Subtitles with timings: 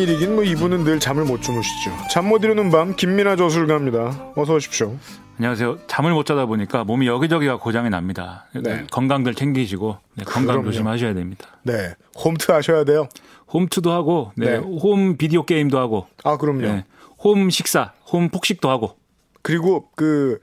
[0.00, 1.90] 웬일이긴 뭐 이분은 늘 잠을 못 주무시죠.
[2.10, 4.32] 잠 못 이루는 밤 김민아 저술가입니다.
[4.34, 4.96] 어서 오십시오.
[5.36, 5.80] 안녕하세요.
[5.88, 8.46] 잠을 못 자다 보니까 몸이 여기저기가 고장이 납니다.
[8.54, 8.86] 네.
[8.90, 10.70] 건강들 챙기시고 네, 건강 그럼요.
[10.70, 11.48] 조심하셔야 됩니다.
[11.64, 13.08] 네, 홈트 하셔야 돼요.
[13.52, 14.52] 홈투도 하고 네.
[14.52, 16.62] 네, 홈 비디오 게임도 하고 아 그럼요.
[16.62, 16.84] 네,
[17.22, 18.96] 홈 식사, 홈 폭식도 하고
[19.42, 20.38] 그리고 그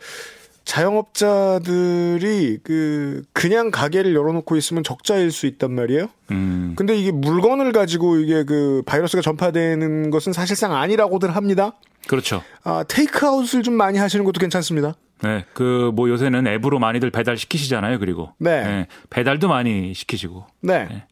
[0.68, 6.08] 자영업자들이 그 그냥 가게를 열어놓고 있으면 적자일 수 있단 말이에요.
[6.32, 11.74] 음, 근데 이게 물건을 가지고 이게 그 바이러스가 전파되는 것은 사실상 아니라고들 합니다.
[12.08, 12.44] 그렇죠.
[12.64, 14.94] 아 테이크아웃을 좀 많이 하시는 것도 괜찮습니다.
[15.24, 18.00] 네, 그 뭐 요새는 앱으로 많이들 배달 시키시잖아요.
[18.00, 18.88] 그리고 네.
[19.10, 20.86] 배달도 많이 시키시고 네.
[20.90, 21.04] 네.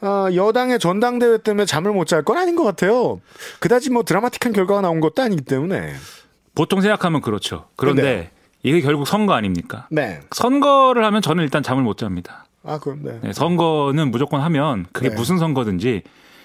[0.00, 3.20] 아, 여당의 전당대회 때문에 잠을 못 잘 건 아닌 것 같아요.
[3.60, 5.94] 그다지 뭐 드라마틱한 결과가 나온 것도 아니기 때문에.
[6.54, 7.66] 보통 생각하면 그렇죠.
[7.76, 8.30] 그런데 네.
[8.64, 9.86] 이게 결국 선거 아닙니까?
[9.90, 10.20] 네.
[10.32, 12.46] 선거를 하면 저는 일단 잠을 못 잡니다.
[12.64, 13.20] 아, 그럼 네.
[13.22, 15.14] 네, 선거는 무조건 하면 그게 네.
[15.14, 16.02] 무슨 선거든지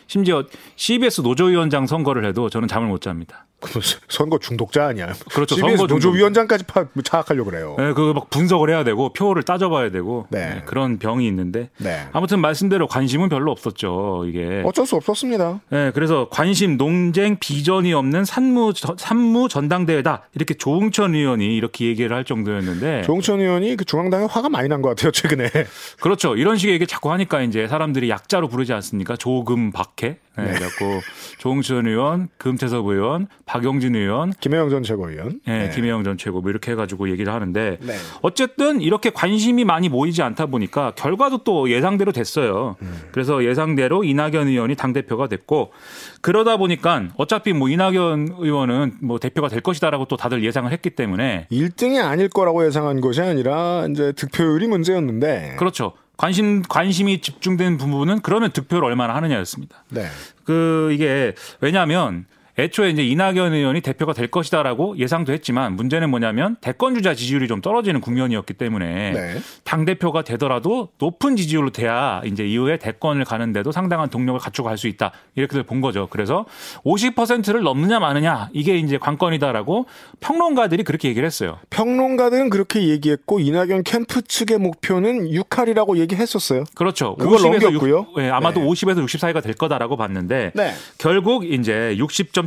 [0.10, 0.44] 심지어
[0.76, 3.46] CBS 노조위원장 선거를 해도 저는 잠을 못 잡니다.
[3.62, 5.14] 그 선거 중독자 아니야.
[5.34, 5.56] 그렇죠.
[5.56, 5.94] CBS 선거 중독.
[5.96, 7.76] 노조위원장까지 파, 차악하려고 그래요.
[7.78, 10.40] 네, 그거 막 분석을 해야 되고 표를 따져봐야 되고 네.
[10.56, 12.08] 네, 그런 병이 있는데 네.
[12.14, 14.64] 아무튼 말씀대로 관심은 별로 없었죠 이게.
[14.66, 15.60] 어쩔 수 없었습니다.
[15.70, 22.16] 네, 그래서 관심 논쟁 비전이 없는 산무 저- 산무 전당대회다 이렇게 조응천 의원이 이렇게 얘기를
[22.16, 25.50] 할 정도였는데 조홍천 의원이 그 중앙당에 화가 많이 난 것 같아요, 최근에.
[26.02, 30.54] 그렇죠 이런 식의 얘기 자꾸 하니까 이제 사람들이 약자로 부르지 않습니까 조금 박해 네, 네.
[30.54, 31.02] 그래갖고
[31.40, 35.42] 조응천 의원 금태섭 의원 박용진 의원 김혜영 전 최고위원.
[35.48, 35.70] 예, 네.
[35.70, 37.94] 김혜영 전 최고 뭐 이렇게 해가지고 얘기를 하는데 네.
[38.22, 42.76] 어쨌든 이렇게 관심이 많이 모이지 않다 보니까 결과도 또 예상대로 됐어요.
[42.82, 43.02] 음.
[43.12, 45.72] 그래서 예상대로 이낙연 의원이 당 대표가 됐고
[46.22, 51.48] 그러다 보니까 어차피 뭐 이낙연 의원은 뭐 대표가 될 것이다라고 또 다들 예상을 했기 때문에
[51.52, 55.56] 1등이 아닐 거라고 예상한 것이 아니라 이제 득표율이 문제였는데.
[55.58, 55.94] 그렇죠.
[56.20, 59.86] 관심 관심이 집중된 부분은 그러면 득표를 얼마나 하느냐였습니다.
[59.88, 60.06] 네.
[60.44, 62.26] 그 이게 왜냐하면
[62.60, 67.62] 애초에 이제 이낙연 의원이 대표가 될 것이다라고 예상도 했지만 문제는 뭐냐면 대권 주자 지지율이 좀
[67.62, 69.38] 떨어지는 국면이었기 때문에 네.
[69.64, 74.88] 당 대표가 되더라도 높은 지지율로 돼야 이제 이후에 대권을 가는데도 상당한 동력을 갖추고 갈 수
[74.88, 76.08] 있다 이렇게 본 거죠.
[76.10, 76.46] 그래서
[76.86, 79.86] 50%를 넘느냐 마느냐 이게 이제 관건이다라고
[80.22, 81.60] 평론가들이 그렇게 얘기를 했어요.
[81.70, 86.64] 평론가들은 그렇게 얘기했고 이낙연 캠프 측의 목표는 6할이라고 얘기했었어요.
[86.76, 87.16] 그렇죠.
[87.18, 88.08] 그걸 50에서 넘겼고요.
[88.16, 88.68] 6, 예, 아마도 네.
[88.68, 90.74] 50에서 60 사이가 될 거다라고 봤는데 네.
[90.98, 91.96] 결국 이제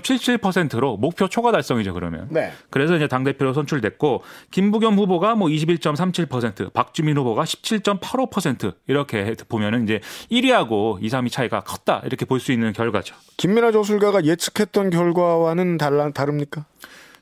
[0.03, 2.27] 60.77%로 목표 초과 달성이죠 그러면.
[2.31, 2.53] 네.
[2.71, 10.01] 그래서 이제 당 대표로 선출됐고 김부겸 후보가 뭐 21.37%, 박주민 후보가 17.85% 이렇게 보면은 이제
[10.31, 13.15] 1위하고 2, 3위 차이가 컸다 이렇게 볼 수 있는 결과죠.
[13.37, 16.67] 김민아 저술가가 예측했던 결과와는 달라, 다릅니까?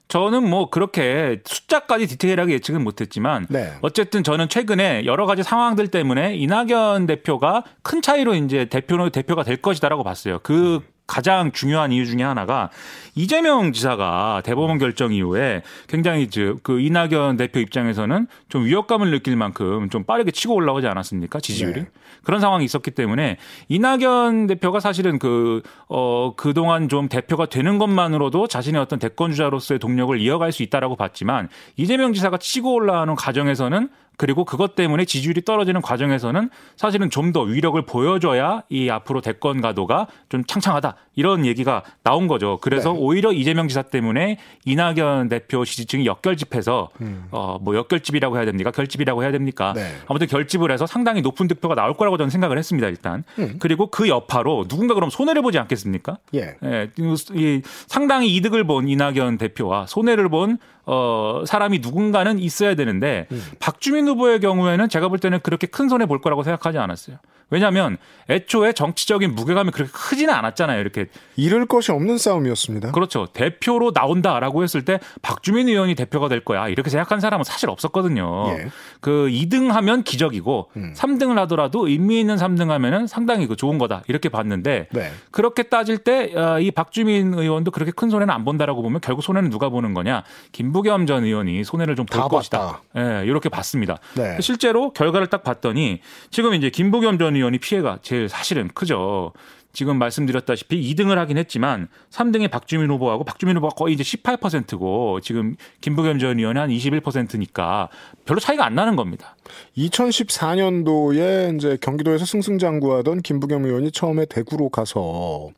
[0.08, 3.72] 저는 뭐 그렇게 숫자까지 디테일하게 예측은 못했지만 네.
[3.80, 9.58] 어쨌든 저는 최근에 여러 가지 상황들 때문에 이낙연 대표가 큰 차이로 이제 대표 대표가 될
[9.58, 10.40] 것이다라고 봤어요.
[10.42, 10.80] 그
[11.10, 12.70] 가장 중요한 이유 중에 하나가
[13.16, 20.04] 이재명 지사가 대법원 결정 이후에 굉장히 저그 이낙연 대표 입장에서는 좀 위협감을 느낄 만큼 좀
[20.04, 21.40] 빠르게 치고 올라오지 않았습니까?
[21.40, 21.80] 지지율이?
[21.80, 21.86] 네.
[22.22, 23.38] 그런 상황이 있었기 때문에
[23.68, 30.16] 이낙연 대표가 사실은 그, 어, 그동안 좀 대표가 되는 것만으로도 자신의 어떤 대권 주자로서의 동력을
[30.20, 33.88] 이어갈 수 있다라고 봤지만 이재명 지사가 치고 올라가는 과정에서는
[34.20, 40.08] 그리고 그것 때문에 지지율이 떨어지는 과정에서는 사실은 좀 더 위력을 보여줘야 이 앞으로 대권 가도가
[40.28, 42.58] 좀 창창하다 이런 얘기가 나온 거죠.
[42.60, 42.98] 그래서 네.
[42.98, 46.88] 오히려 이재명 지사 때문에 이낙연 대표 지지층이 역결집해서
[47.30, 48.72] 어뭐 역결집이라고 해야 됩니까?
[48.72, 49.70] 결집이라고 해야 됩니까?
[49.70, 49.74] 음.
[49.76, 49.94] 네.
[50.08, 52.88] 아무튼 결집을 해서 상당히 높은 득표가 나올 거라고 저는 생각을 했습니다.
[52.88, 53.56] 일단 음.
[53.60, 56.18] 그리고 그 여파로 누군가 그럼 손해를 보지 않겠습니까?
[56.34, 56.56] 예.
[56.64, 60.58] 예, 이 상당히 이득을 본 이낙연 대표와 손해를 본
[60.92, 63.40] 어, 사람이 누군가는 있어야 되는데 음.
[63.60, 67.18] 박주민 후보의 경우에는 제가 볼 때는 그렇게 큰 손해 볼 거라고 생각하지 않았어요.
[67.50, 67.98] 왜냐하면
[68.28, 70.80] 애초에 정치적인 무게감이 그렇게 크지는 않았잖아요.
[70.80, 71.06] 이렇게
[71.36, 72.92] 잃을 것이 없는 싸움이었습니다.
[72.92, 73.26] 그렇죠.
[73.32, 76.68] 대표로 나온다라고 했을 때 박주민 의원이 대표가 될 거야.
[76.68, 78.44] 이렇게 생각한 사람은 사실 없었거든요.
[78.48, 78.68] 예.
[79.00, 80.94] 그 2등 하면 기적이고 음.
[80.96, 84.02] 3등을 하더라도 의미 있는 3등 하면은 상당히 그 좋은 거다.
[84.08, 85.10] 이렇게 봤는데 네.
[85.30, 89.68] 그렇게 따질 때 이 박주민 의원도 그렇게 큰 손해는 안 본다라고 보면 결국 손해는 누가
[89.68, 90.22] 보는 거냐?
[90.52, 92.82] 김부겸 전 의원이 손해를 좀볼다 것이다.
[92.96, 93.98] 예, 이렇게 봤습니다.
[94.14, 94.38] 네.
[94.40, 96.00] 실제로 결과를 딱 봤더니
[96.30, 99.32] 지금 이제 김부겸 전 의원이 피해가 제일 사실은 크죠.
[99.72, 106.18] 지금 말씀드렸다시피 2등을 하긴 했지만 3등에 박주민 후보하고 박주민 후보가 거의 이제 18%고 지금 김부겸
[106.18, 107.88] 전 의원이 한 21%니까
[108.24, 109.36] 별로 차이가 안 나는 겁니다.
[109.76, 115.50] 2014년도에 이제 경기도에서 승승장구하던 김부겸 의원이 처음에 대구로 가서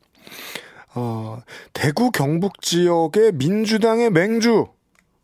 [0.95, 1.41] 어,
[1.73, 4.67] 대구 경북 지역의 민주당의 맹주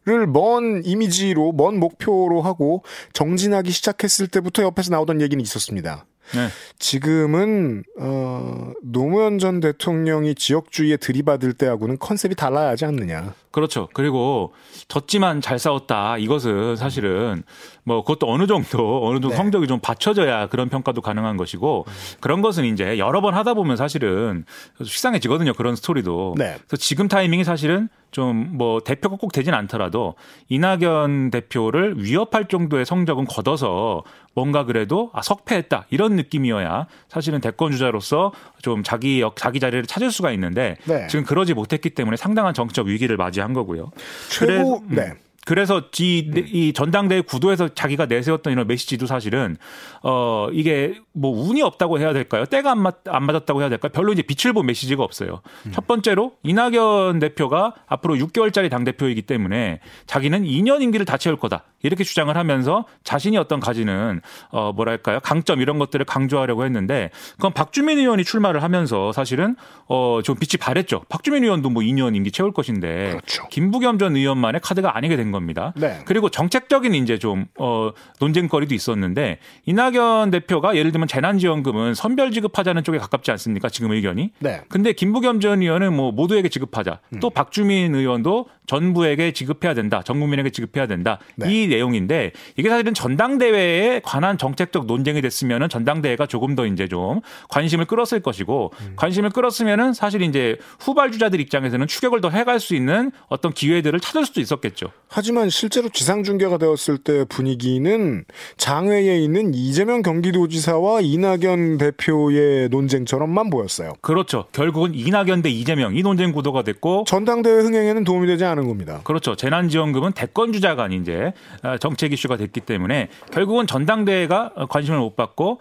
[0.05, 2.83] 를 먼 이미지로 먼 목표로 하고
[3.13, 6.05] 정진하기 시작했을 때부터 옆에서 나오던 얘기는 있었습니다.
[6.35, 6.49] 네.
[6.77, 13.33] 지금은 어, 노무현 전 대통령이 지역주의에 들이받을 때하고는 컨셉이 달라야 하지 않느냐.
[13.51, 13.89] 그렇죠.
[13.93, 14.53] 그리고
[14.87, 16.17] 졌지만 잘 싸웠다.
[16.17, 17.43] 이것은 사실은
[17.83, 19.35] 뭐 그것도 어느 정도 어느 정도 네.
[19.35, 21.85] 성적이 좀 받쳐져야 그런 평가도 가능한 것이고
[22.19, 24.45] 그런 것은 이제 여러 번 하다 보면 사실은
[24.83, 25.53] 식상해지거든요.
[25.53, 26.35] 그런 스토리도.
[26.37, 26.57] 네.
[26.67, 30.15] 그래서 지금 타이밍이 사실은 좀 뭐 대표가 꼭 되진 않더라도
[30.49, 34.03] 이낙연 대표를 위협할 정도의 성적은 걷어서
[34.39, 38.31] 뭔가 그래도 아 석패했다 이런 느낌이어야 사실은 대권 주자로서
[38.62, 41.07] 좀 자기 역 자기 자리를 찾을 수가 있는데 네.
[41.07, 43.91] 지금 그러지 못했기 때문에 상당한 정치적 위기를 맞이한 거고요.
[44.30, 45.13] 최고 그래- 네.
[45.45, 49.57] 그래서 이, 이 전당대회 구도에서 자기가 내세웠던 이런 메시지도 사실은
[50.03, 52.45] 어 이게 뭐 운이 없다고 해야 될까요?
[52.45, 53.92] 때가 안, 맞, 안 맞았다고 해야 될까요?
[53.92, 55.42] 별로 이제 빛을 본 메시지가 없어요.
[55.71, 61.66] 첫 번째로 이낙연 대표가 앞으로 6개월짜리 당 대표이기 때문에 자기는 2년 임기를 다 채울 거다
[61.81, 67.98] 이렇게 주장을 하면서 자신이 어떤 가지는 어 뭐랄까요 강점 이런 것들을 강조하려고 했는데 그건 박주민
[67.98, 69.56] 의원이 출마를 하면서 사실은
[69.88, 71.04] 어좀 빛이 발했죠.
[71.10, 73.48] 박주민 의원도 뭐 2년 임기 채울 것인데 그렇죠.
[73.50, 75.74] 김부겸 전 의원만의 카드가 아니게 된 겁니다.
[75.75, 76.00] 네.
[76.06, 82.97] 그리고 정책적인 이제 좀 어, 논쟁거리도 있었는데 이낙연 대표가 예를 들면 재난지원금은 선별 지급하자는 쪽에
[83.00, 83.67] 가깝지 않습니까?
[83.67, 84.31] 지금 의견이.
[84.39, 84.61] 네.
[84.69, 87.00] 근데 김부겸 전 의원은 뭐 모두에게 지급하자.
[87.13, 87.19] 음.
[87.19, 90.03] 또 박주민 의원도 전부에게 지급해야 된다.
[90.06, 91.17] 전 국민에게 지급해야 된다.
[91.35, 91.51] 네.
[91.51, 97.85] 이 내용인데 이게 사실은 전당대회에 관한 정책적 논쟁이 됐으면은 전당대회가 조금 더 이제 좀 관심을
[97.85, 98.94] 끌었을 것이고 음.
[98.95, 104.39] 관심을 끌었으면은 사실 이제 후발주자들 입장에서는 추격을 더 해갈 수 있는 어떤 기회들을 찾을 수도
[104.39, 104.91] 있었겠죠.
[105.07, 108.23] 하지만 실제로 지상중계가 되었을 때 분위기는
[108.57, 113.94] 장외에 있는 이재명 경기도지사와 이낙연 대표의 논쟁처럼만 보였어요.
[114.01, 114.45] 그렇죠.
[114.51, 119.01] 결국은 이낙연 대 이재명 이 논쟁 구도가 됐고 전당대회 흥행에는 도움이 되지 않은 겁니다.
[119.03, 119.36] 그렇죠.
[119.36, 125.59] 재난지원금은 대권 주자가 아닌 이제 아, 정책 이슈가 됐기 때문에 결국은 전당대회가 관심을 못 받고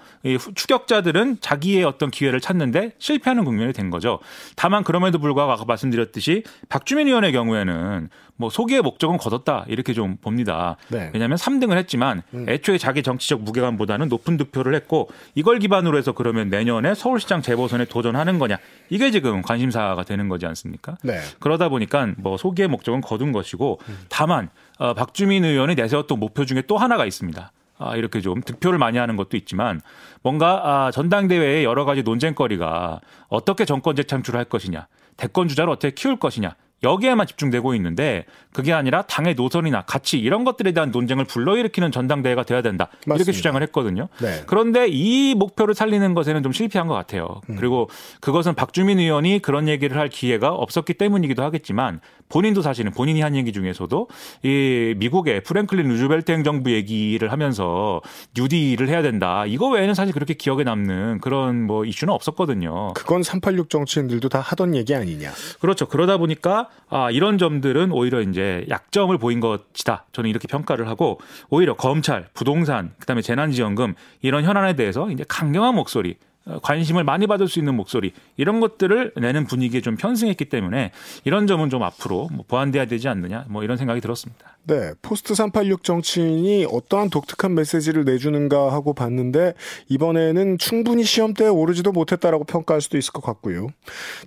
[0.54, 4.18] 추격자들은 자기의 어떤 기회를 찾는데 실패하는 국면이 된 거죠.
[4.56, 8.08] 다만 그럼에도 불구하고 아까 말씀드렸듯이 박주민 의원의 경우에는
[8.38, 10.76] 뭐 소기의 목적은 거뒀다 이렇게 좀 봅니다.
[10.88, 11.10] 네.
[11.12, 16.94] 왜냐하면 3등을 했지만 애초에 자기 정치적 무게감보다는 높은 득표를 했고 이걸 기반으로 해서 그러면 내년에
[16.94, 18.58] 서울시장 재보선에 도전하는 거냐
[18.88, 20.96] 이게 지금 관심사가 되는 거지 않습니까?
[21.02, 21.20] 네.
[21.40, 24.48] 그러다 보니까 뭐 소기의 목적은 거둔 것이고 다만
[24.78, 27.52] 어, 박주민 의원이 내세웠던 목표 중에 또 하나가 있습니다.
[27.80, 29.80] 아, 이렇게 좀 득표를 많이 하는 것도 있지만
[30.22, 36.16] 뭔가 아, 전당대회에 여러 가지 논쟁거리가 어떻게 정권 재창출을 할 것이냐, 대권 주자를 어떻게 키울
[36.16, 42.44] 것이냐 여기에만 집중되고 있는데 그게 아니라 당의 노선이나 가치 이런 것들에 대한 논쟁을 불러일으키는 전당대회가
[42.44, 43.16] 돼야 된다 맞습니다.
[43.16, 44.08] 이렇게 주장을 했거든요.
[44.20, 44.42] 네.
[44.46, 47.40] 그런데 이 목표를 살리는 것에는 좀 실패한 것 같아요.
[47.56, 47.88] 그리고
[48.20, 53.52] 그것은 박주민 의원이 그런 얘기를 할 기회가 없었기 때문이기도 하겠지만 본인도 사실은 본인이 한 얘기
[53.52, 54.08] 중에서도
[54.42, 58.02] 이 미국의 프랭클린 루즈벨트 행정부 얘기를 하면서
[58.36, 59.44] 뉴딜을 해야 된다.
[59.46, 62.92] 이거 외에는 사실 그렇게 기억에 남는 그런 뭐 이슈는 없었거든요.
[62.94, 65.30] 그건 386 정치인들도 다 하던 얘기 아니냐.
[65.60, 65.86] 그렇죠.
[65.86, 70.06] 그러다 보니까 아, 이런 점들은 오히려 이제 약점을 보인 것이다.
[70.12, 71.20] 저는 이렇게 평가를 하고
[71.50, 77.48] 오히려 검찰, 부동산, 그다음에 재난지원금 이런 현안에 대해서 이제 강경한 목소리 어, 관심을 많이 받을
[77.48, 80.92] 수 있는 목소리 이런 것들을 내는 분위기에 좀 편승했기 때문에
[81.24, 84.56] 이런 점은 좀 앞으로 뭐 보완돼야 되지 않느냐 뭐 이런 생각이 들었습니다.
[84.64, 89.54] 네, 포스트 386 정치인이 어떠한 독특한 메시지를 내주는가 하고 봤는데
[89.88, 93.68] 이번에는 충분히 시험대에 오르지도 못했다라고 평가할 수도 있을 것 같고요.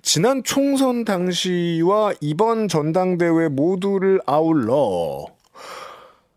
[0.02, 5.26] 지난 총선 당시와 이번 전당대회 모두를 아울러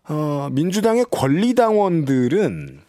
[0.07, 2.85] 어, 민주당의 권리당원들은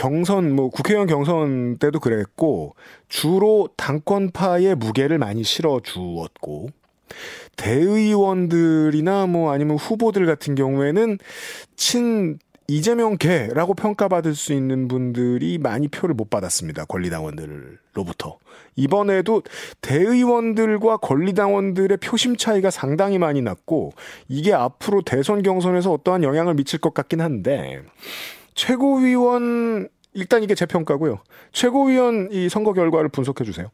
[0.00, 2.74] 경선 뭐 국회의원 경선 때도 그랬고
[3.10, 6.70] 주로 당권파의 무게를 많이 실어 주었고
[7.56, 11.18] 대의원들이나 뭐 아니면 후보들 같은 경우에는
[11.76, 16.86] 친 이재명계라고 평가받을 수 있는 분들이 많이 표를 못 받았습니다.
[16.86, 18.38] 권리당원들로부터.
[18.76, 19.42] 이번에도
[19.82, 23.92] 대의원들과 권리당원들의 표심 차이가 상당히 많이 났고
[24.28, 27.82] 이게 앞으로 대선 경선에서 어떠한 영향을 미칠 것 같긴 한데
[28.60, 31.20] 최고위원 일단 이게 제 평가고요.
[31.52, 33.68] 최고위원 이 선거 결과를 분석해 주세요.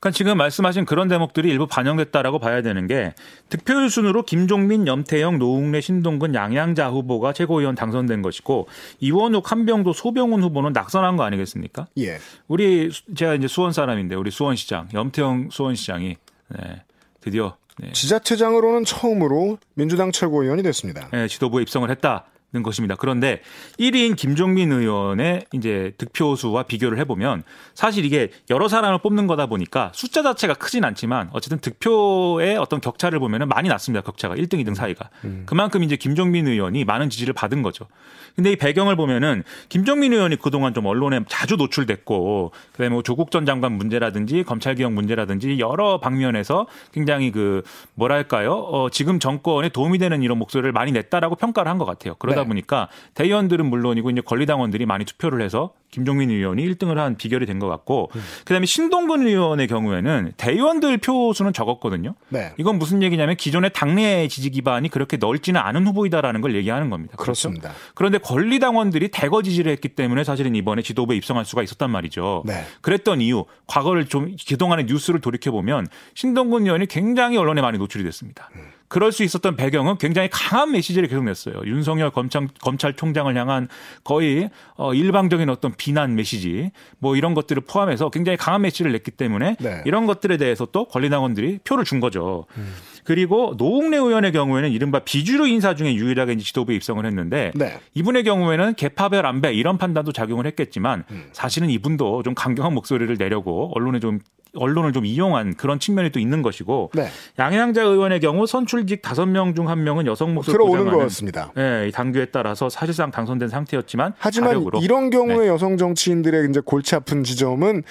[0.00, 3.14] 그러니까 지금 말씀하신 그런 대목들이 일부 반영됐다라고 봐야 되는 게
[3.48, 8.68] 득표율 순으로 김종민, 염태영, 노웅래, 신동근, 양양자 후보가 최고위원 당선된 것이고
[9.00, 11.86] 이원욱, 한병도, 소병훈 후보는 낙선한 거 아니겠습니까?
[11.98, 12.18] 예.
[12.48, 16.16] 우리 수- 제가 이제 수원 사람인데 우리 수원시장 염태영 수원시장이
[16.50, 16.82] 네,
[17.20, 21.08] 드디어 네, 지자체장으로는 처음으로 민주당 최고위원이 됐습니다.
[21.12, 22.26] 네, 지도부에 입성을 했다.
[22.52, 22.96] 것입니다.
[22.96, 23.42] 그런데
[23.78, 27.42] 1위인 김종민 의원의 이제 득표수와 비교를 해보면
[27.74, 33.18] 사실 이게 여러 사람을 뽑는 거다 보니까 숫자 자체가 크진 않지만 어쨌든 득표의 어떤 격차를
[33.18, 34.02] 보면은 많이 났습니다.
[34.02, 35.10] 격차가 1등, 2등 사이가.
[35.24, 35.42] 음.
[35.46, 37.86] 그만큼 이제 김종민 의원이 많은 지지를 받은 거죠.
[38.34, 43.44] 근데 이 배경을 보면은 김종민 의원이 그동안 좀 언론에 자주 노출됐고 그다음에 뭐 조국 전
[43.46, 47.62] 장관 문제라든지 검찰 개혁 문제라든지 여러 방면에서 굉장히 그
[47.94, 48.52] 뭐랄까요?
[48.54, 52.14] 어 지금 정권에 도움이 되는 이런 목소리를 많이 냈다라고 평가를 한 것 같아요.
[52.18, 52.48] 그러다 네.
[52.48, 57.66] 보니까 대의원들은 물론이고 이제 권리당원들이 많이 투표를 해서 김종민 의원이 1등을 한 비결이 된 것
[57.66, 58.22] 같고 음.
[58.44, 62.14] 그다음에 신동근 의원의 경우에는 대의원들 표수는 적었거든요.
[62.28, 62.52] 네.
[62.56, 67.16] 이건 무슨 얘기냐면 기존의 당내 지지 기반이 그렇게 넓지는 않은 후보이다라는 걸 얘기하는 겁니다.
[67.16, 67.24] 그렇죠?
[67.24, 67.68] 그렇습니다.
[67.70, 67.92] 그렇죠?
[67.94, 72.44] 그런데 권리당원들이 대거 지지를 했기 때문에 사실은 이번에 지도부에 입성할 수가 있었단 말이죠.
[72.46, 72.64] 네.
[72.80, 78.50] 그랬던 이유 과거를 좀 그동안의 뉴스를 돌이켜 보면 신동근 의원이 굉장히 언론에 많이 노출이 됐습니다.
[78.54, 78.77] 음.
[78.88, 81.60] 그럴 수 있었던 배경은 굉장히 강한 메시지를 계속 냈어요.
[81.66, 83.68] 윤석열 검찰, 검찰총장을 향한
[84.02, 89.56] 거의 어, 일방적인 어떤 비난 메시지 뭐 이런 것들을 포함해서 굉장히 강한 메시지를 냈기 때문에
[89.60, 89.82] 네.
[89.84, 92.46] 이런 것들에 대해서 또 권리당원들이 표를 준 거죠.
[92.56, 92.74] 음.
[93.08, 97.80] 그리고 노웅래 의원의 경우에는 이른바 비주류 인사 중에 유일하게 지도부에 입성을 했는데 네.
[97.94, 101.24] 이분의 경우에는 개파별 안배 이런 판단도 작용을 했겠지만 음.
[101.32, 104.18] 사실은 이분도 좀 강경한 목소리를 내려고 언론에 좀
[104.54, 107.08] 언론을 좀 이용한 그런 측면이 또 있는 것이고 네.
[107.38, 111.52] 양양자 의원의 경우 선출직 다섯 명 중 한 명은 여성 목소리 들어오는 거였습니다.
[111.56, 114.80] 네, 당규에 따라서 사실상 당선된 상태였지만 하지만 자력으로.
[114.82, 115.48] 이런 경우에 네.
[115.48, 117.84] 여성 정치인들의 이제 골치 아픈 지점은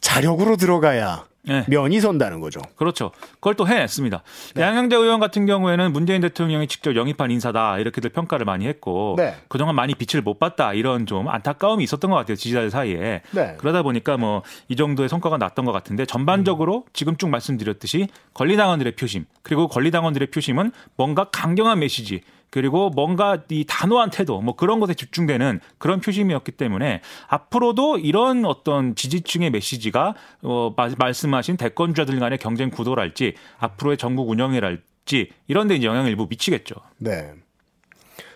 [0.00, 1.64] 자력으로 들어가야 네.
[1.68, 2.60] 면이 선다는 거죠.
[2.76, 3.12] 그렇죠.
[3.34, 4.22] 그걸 또 해냈습니다.
[4.54, 4.62] 네.
[4.62, 9.34] 양양재 의원 같은 경우에는 문재인 대통령이 직접 영입한 인사다 이렇게들 평가를 많이 했고 네.
[9.48, 13.22] 그동안 많이 빛을 못 봤다 이런 좀 안타까움이 있었던 것 같아요 지지자들 사이에.
[13.32, 13.54] 네.
[13.58, 16.90] 그러다 보니까 뭐 이 정도의 성과가 났던 것 같은데 전반적으로 음.
[16.92, 24.10] 지금 쭉 말씀드렸듯이 권리당원들의 표심 그리고 권리당원들의 표심은 뭔가 강경한 메시지 그리고 뭔가 이 단호한
[24.10, 31.56] 태도 뭐 그런 것에 집중되는 그런 표심이었기 때문에 앞으로도 이런 어떤 지지층의 메시지가 어 말씀하신
[31.56, 36.76] 대권주자들 간의 경쟁 구도랄지 앞으로의 전국 운영이랄지 이런 데 영향을 일부 미치겠죠.
[36.98, 37.32] 네.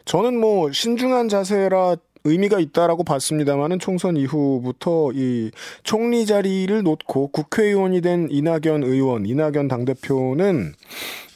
[0.04, 5.50] 저는 뭐 신중한 자세라 의미가 있다라고 봤습니다만은 총선 이후부터 이
[5.82, 10.74] 총리 자리를 놓고 국회의원이 된 이낙연 의원, 이낙연 당대표는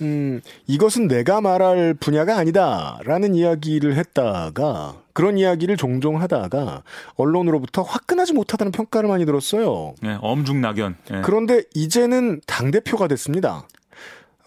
[0.03, 6.83] 음, 이것은 내가 말할 분야가 아니다라는 이야기를 했다가 그런 이야기를 종종 하다가
[7.15, 9.95] 언론으로부터 화끈하지 못하다는 평가를 많이 들었어요.
[10.03, 10.97] 네, 엄중낙연.
[11.11, 11.23] 네.
[11.25, 13.67] 그런데 이제는 당 대표가 됐습니다.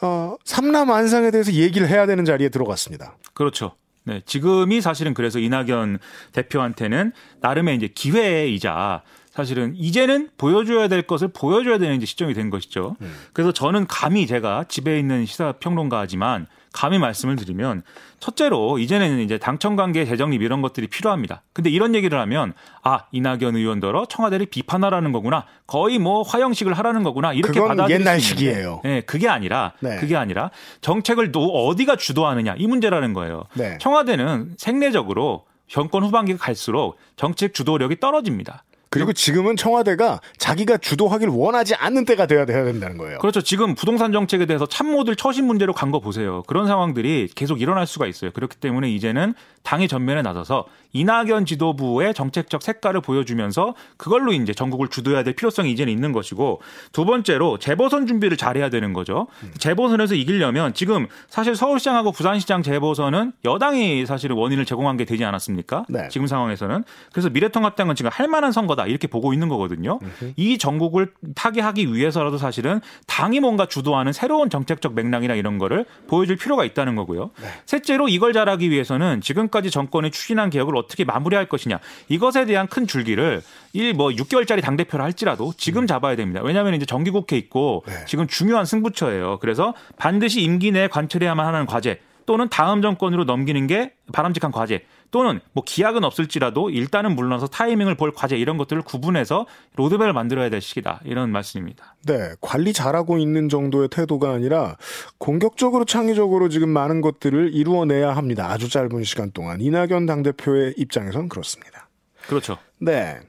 [0.01, 3.15] 어, 삼남 안상에 대해서 얘기를 해야 되는 자리에 들어갔습니다.
[3.33, 3.71] 그렇죠.
[4.07, 5.99] 네, 지금이 사실은 그래서 이낙연
[6.31, 7.11] 대표한테는
[7.41, 12.95] 나름의 이제 기회이자 사실은 이제는 보여줘야 될 것을 보여줘야 되는 이제 시점이 된 것이죠.
[13.01, 13.13] 음.
[13.33, 17.83] 그래서 저는 감히 제가 집에 있는 시사 평론가지만 감히 말씀을 드리면
[18.19, 21.43] 첫째로 이제는 이제 당청 관계 재정립 이런 것들이 필요합니다.
[21.53, 27.33] 근데 이런 얘기를 하면 아 이낙연 의원더러 청와대를 비판하라는 거구나 거의 뭐 화형식을 하라는 거구나
[27.33, 28.81] 이렇게 받아들일 옛날식이에요.
[28.83, 29.97] 네, 그게 아니라 네.
[29.97, 33.43] 그게 아니라 정책을 또 어디가 주도하느냐 이 문제라는 거예요.
[33.53, 33.77] 네.
[33.79, 38.63] 청와대는 생내적으로 정권 후반기가 갈수록 정책 주도력이 떨어집니다.
[38.89, 43.17] 그리고 지금은 청와대가 자기가 주도하길 원하지 않는 때가 돼야 돼야 된다는 거예요.
[43.19, 43.41] 그렇죠.
[43.41, 46.43] 지금 부동산 정책에 대해서 참모들 처신 문제로 간 거 보세요.
[46.47, 48.31] 그런 상황들이 계속 일어날 수가 있어요.
[48.31, 55.23] 그렇기 때문에 이제는 당의 전면에 나서서 이낙연 지도부의 정책적 색깔을 보여주면서 그걸로 이제 전국을 주도해야
[55.23, 56.61] 될 필요성이 이제는 있는 것이고
[56.93, 59.27] 두 번째로 재보선 준비를 잘해야 되는 거죠.
[59.43, 59.51] 음.
[59.57, 65.85] 재보선에서 이기려면 지금 사실 서울시장하고 부산시장 재보선은 여당이 사실은 원인을 제공한 게 되지 않았습니까?
[65.89, 66.07] 네.
[66.09, 69.99] 지금 상황에서는 그래서 미래통합당은 지금 할 만한 선거 다 이렇게 보고 있는 거거든요.
[70.01, 70.33] 음흠.
[70.37, 76.63] 이 전국을 타개하기 위해서라도 사실은 당이 뭔가 주도하는 새로운 정책적 맥락이나 이런 거를 보여줄 필요가
[76.63, 77.31] 있다는 거고요.
[77.41, 77.47] 네.
[77.65, 83.41] 셋째로 이걸 잘하기 위해서는 지금까지 정권이 추진한 개혁을 어떻게 마무리할 것이냐 이것에 대한 큰 줄기를
[83.73, 85.87] 일뭐 6개월짜리 당 대표를 할지라도 지금 음.
[85.87, 86.41] 잡아야 됩니다.
[86.43, 87.93] 왜냐하면 이제 정기국회 있고 네.
[88.07, 89.39] 지금 중요한 승부처예요.
[89.39, 95.39] 그래서 반드시 임기 내에 관철해야만 하는 과제 또는 다음 정권으로 넘기는 게 바람직한 과제 또는
[95.53, 99.45] 뭐 기약은 없을지라도 일단은 물러나서 타이밍을 볼 과제 이런 것들을 구분해서
[99.75, 101.95] 로드맵을 만들어야 될 시기다 이런 말씀입니다.
[102.05, 104.77] 네, 관리 잘하고 있는 정도의 태도가 아니라
[105.17, 108.49] 공격적으로 창의적으로 지금 많은 것들을 이루어내야 합니다.
[108.49, 111.89] 아주 짧은 시간 동안 이낙연 당 대표의 입장에선 그렇습니다.
[112.27, 112.57] 그렇죠.
[112.79, 113.19] 네,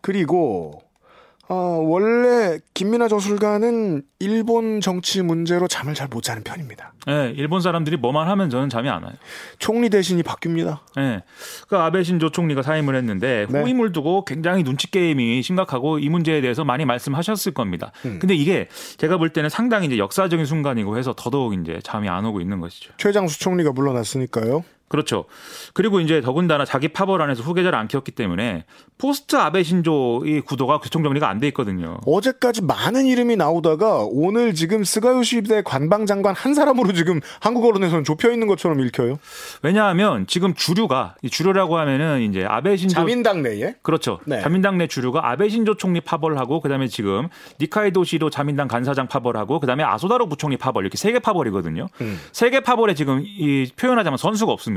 [0.00, 0.83] 그리고
[1.48, 1.54] 어,
[1.86, 6.92] 원래 김민아 저술가는 일본 정치 문제로 잠을 잘 못 자는 편입니다.
[7.06, 9.12] 네, 일본 사람들이 뭐만 하면 저는 잠이 안 와요.
[9.58, 10.78] 총리 대신이 바뀝니다.
[10.96, 11.22] 네,
[11.68, 13.60] 그 아베 신조 총리가 사임을 했는데 네.
[13.60, 17.92] 호임을 두고 굉장히 눈치 게임이 심각하고 이 문제에 대해서 많이 말씀하셨을 겁니다.
[18.04, 18.18] 음.
[18.20, 22.40] 근데 이게 제가 볼 때는 상당히 이제 역사적인 순간이고 해서 더더욱 이제 잠이 안 오고
[22.40, 22.92] 있는 것이죠.
[22.96, 24.64] 최장수 총리가 물러났으니까요.
[24.88, 25.24] 그렇죠.
[25.72, 28.64] 그리고 이제 더군다나 자기 파벌 안에서 후계자를 안 키웠기 때문에
[28.98, 31.98] 포스트 아베 신조의 구도가 교통 정리가 안 돼 있거든요.
[32.06, 38.30] 어제까지 많은 이름이 나오다가 오늘 지금 스가 요시히데 관방장관 한 사람으로 지금 한국 언론에서는 좁혀
[38.30, 39.18] 있는 것처럼 읽혀요.
[39.62, 44.20] 왜냐하면 지금 주류가 주류라고 하면은 이제 아베 신조 자민당 내에 그렇죠.
[44.26, 44.40] 네.
[44.42, 47.28] 자민당 내 주류가 아베 신조 총리 파벌하고 그다음에 지금
[47.60, 51.88] 니카이 도시히로 자민당 간사장 파벌하고 그다음에 아소 다로 부총리 파벌 이렇게 세 개 파벌이거든요.
[52.00, 52.20] 음.
[52.32, 54.73] 세개 파벌에 지금 이 표현하자면 선수가 없습니다.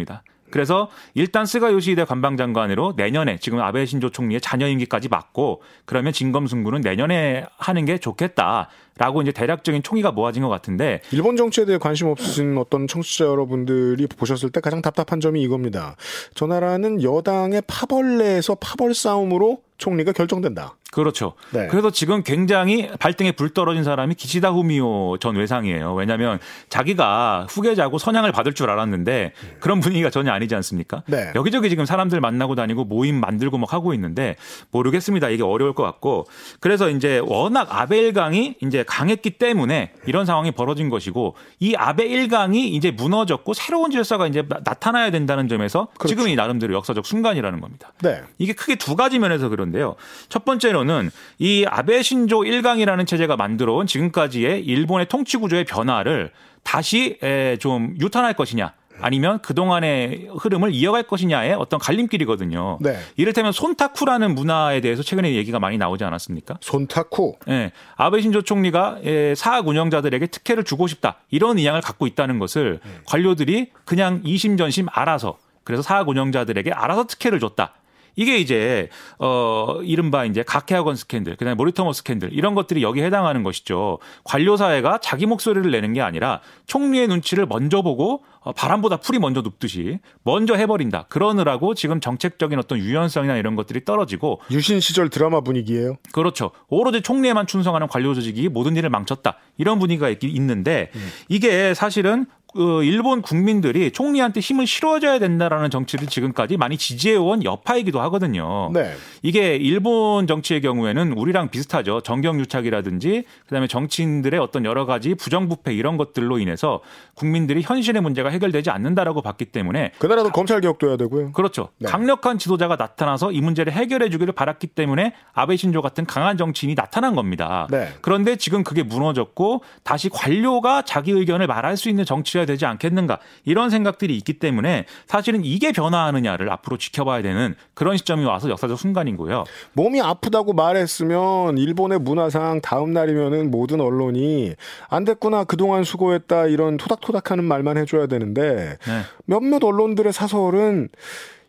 [0.49, 6.81] 그래서 일단 스가 요시히데 관방장관으로 내년에 지금 아베 신조 총리의 자녀 임기까지 맡고 그러면 진검승부는
[6.81, 12.57] 내년에 하는 게 좋겠다라고 이제 대략적인 총의가 모아진 것 같은데 일본 정치에 대해 관심 없으신
[12.57, 15.95] 어떤 청취자 여러분들이 보셨을 때 가장 답답한 점이 이겁니다.
[16.33, 20.76] 저 나라는 여당의 파벌 내에서 파벌 싸움으로 총리가 결정된다.
[20.91, 21.33] 그렇죠.
[21.51, 21.67] 네.
[21.67, 25.93] 그래서 지금 굉장히 발등에 불 떨어진 사람이 기시다 후미오 전 외상이에요.
[25.93, 26.39] 왜냐하면
[26.69, 31.03] 자기가 후계자고 선양을 받을 줄 알았는데 그런 분위기가 전혀 아니지 않습니까?
[31.07, 31.31] 네.
[31.35, 34.37] 여기저기 지금 사람들 만나고 다니고 모임 만들고 막 하고 있는데
[34.71, 35.29] 모르겠습니다.
[35.29, 36.25] 이게 어려울 것 같고
[36.61, 42.69] 그래서 이제 워낙 아베 일강이 이제 강했기 때문에 이런 상황이 벌어진 것이고 이 아베 일강이
[42.69, 46.15] 이제 무너졌고 새로운 질서가 이제 나- 나타나야 된다는 점에서 그렇죠.
[46.15, 47.91] 지금이 나름대로 역사적 순간이라는 겁니다.
[48.01, 48.21] 네.
[48.37, 49.95] 이게 크게 두 가지 면에서 그런데요.
[50.29, 56.31] 첫 번째 로는 이 아베 신조 1강이라는 체제가 만들어온 지금까지의 일본의 통치 구조의 변화를
[56.63, 58.73] 다시 에, 좀 유턴할 것이냐.
[58.99, 62.79] 아니면 그동안의 흐름을 이어갈 것이냐의 어떤 갈림길이거든요.
[62.81, 62.97] 네.
[63.15, 66.57] 이를테면 손타쿠라는 문화에 대해서 최근에 얘기가 많이 나오지 않았습니까?
[66.61, 67.35] 손타쿠.
[67.49, 72.79] 예, 아베 신조 총리가 예, 사학 운영자들에게 특혜를 주고 싶다 이런 의향을 갖고 있다는 것을
[73.05, 77.75] 관료들이 그냥 이심전심 알아서 그래서 사학 운영자들에게 알아서 특혜를 줬다.
[78.17, 83.99] 이게 이제 어 이른바 이제 각해학원 스캔들, 그다음에 모리터머 스캔들 이런 것들이 여기에 해당하는 것이죠.
[84.25, 89.41] 관료 사회가 자기 목소리를 내는 게 아니라 총리의 눈치를 먼저 보고 어, 바람보다 풀이 먼저
[89.41, 91.05] 눕듯이 먼저 해버린다.
[91.09, 95.97] 그러느라고 지금 정책적인 어떤 유연성이나 이런 것들이 떨어지고 유신 시절 드라마 분위기예요.
[96.11, 96.51] 그렇죠.
[96.69, 99.37] 오로지 총리에만 충성하는 관료 조직이 모든 일을 망쳤다.
[99.57, 100.91] 이런 분위기가 있, 있는데
[101.29, 108.71] 이게 사실은 그 일본 국민들이 총리한테 힘을 실어줘야 된다라는 정치를 지금까지 많이 지지해온 여파이기도 하거든요.
[108.73, 108.93] 네.
[109.21, 112.01] 이게 일본 정치의 경우에는 우리랑 비슷하죠.
[112.01, 116.81] 정경유착이라든지 그다음에 정치인들의 어떤 여러 가지 부정부패 이런 것들로 인해서
[117.13, 121.33] 국민들이 현실의 문제가 해결되지 않는다라고 봤기 때문에 그 나라도 검찰 개혁도 해야 되고요.
[121.33, 121.69] 그렇죠.
[121.77, 121.87] 네.
[121.87, 127.13] 강력한 지도자가 나타나서 이 문제를 해결해 주기를 바랐기 때문에 아베 신조 같은 강한 정치인이 나타난
[127.13, 127.67] 겁니다.
[127.69, 127.89] 네.
[128.01, 133.69] 그런데 지금 그게 무너졌고 다시 관료가 자기 의견을 말할 수 있는 정치가 되지 않겠는가 이런
[133.69, 139.43] 생각들이 있기 때문에 사실은 이게 변화하느냐를 앞으로 지켜봐야 되는 그런 시점이 와서 역사적 순간이고요.
[139.73, 144.55] 몸이 아프다고 말했으면 일본의 문화상 다음 날이면은 모든 언론이
[144.89, 149.01] 안 됐구나 그동안 수고했다 이런 토닥토닥하는 말만 해줘야 되는데 네.
[149.25, 150.89] 몇몇 언론들의 사설은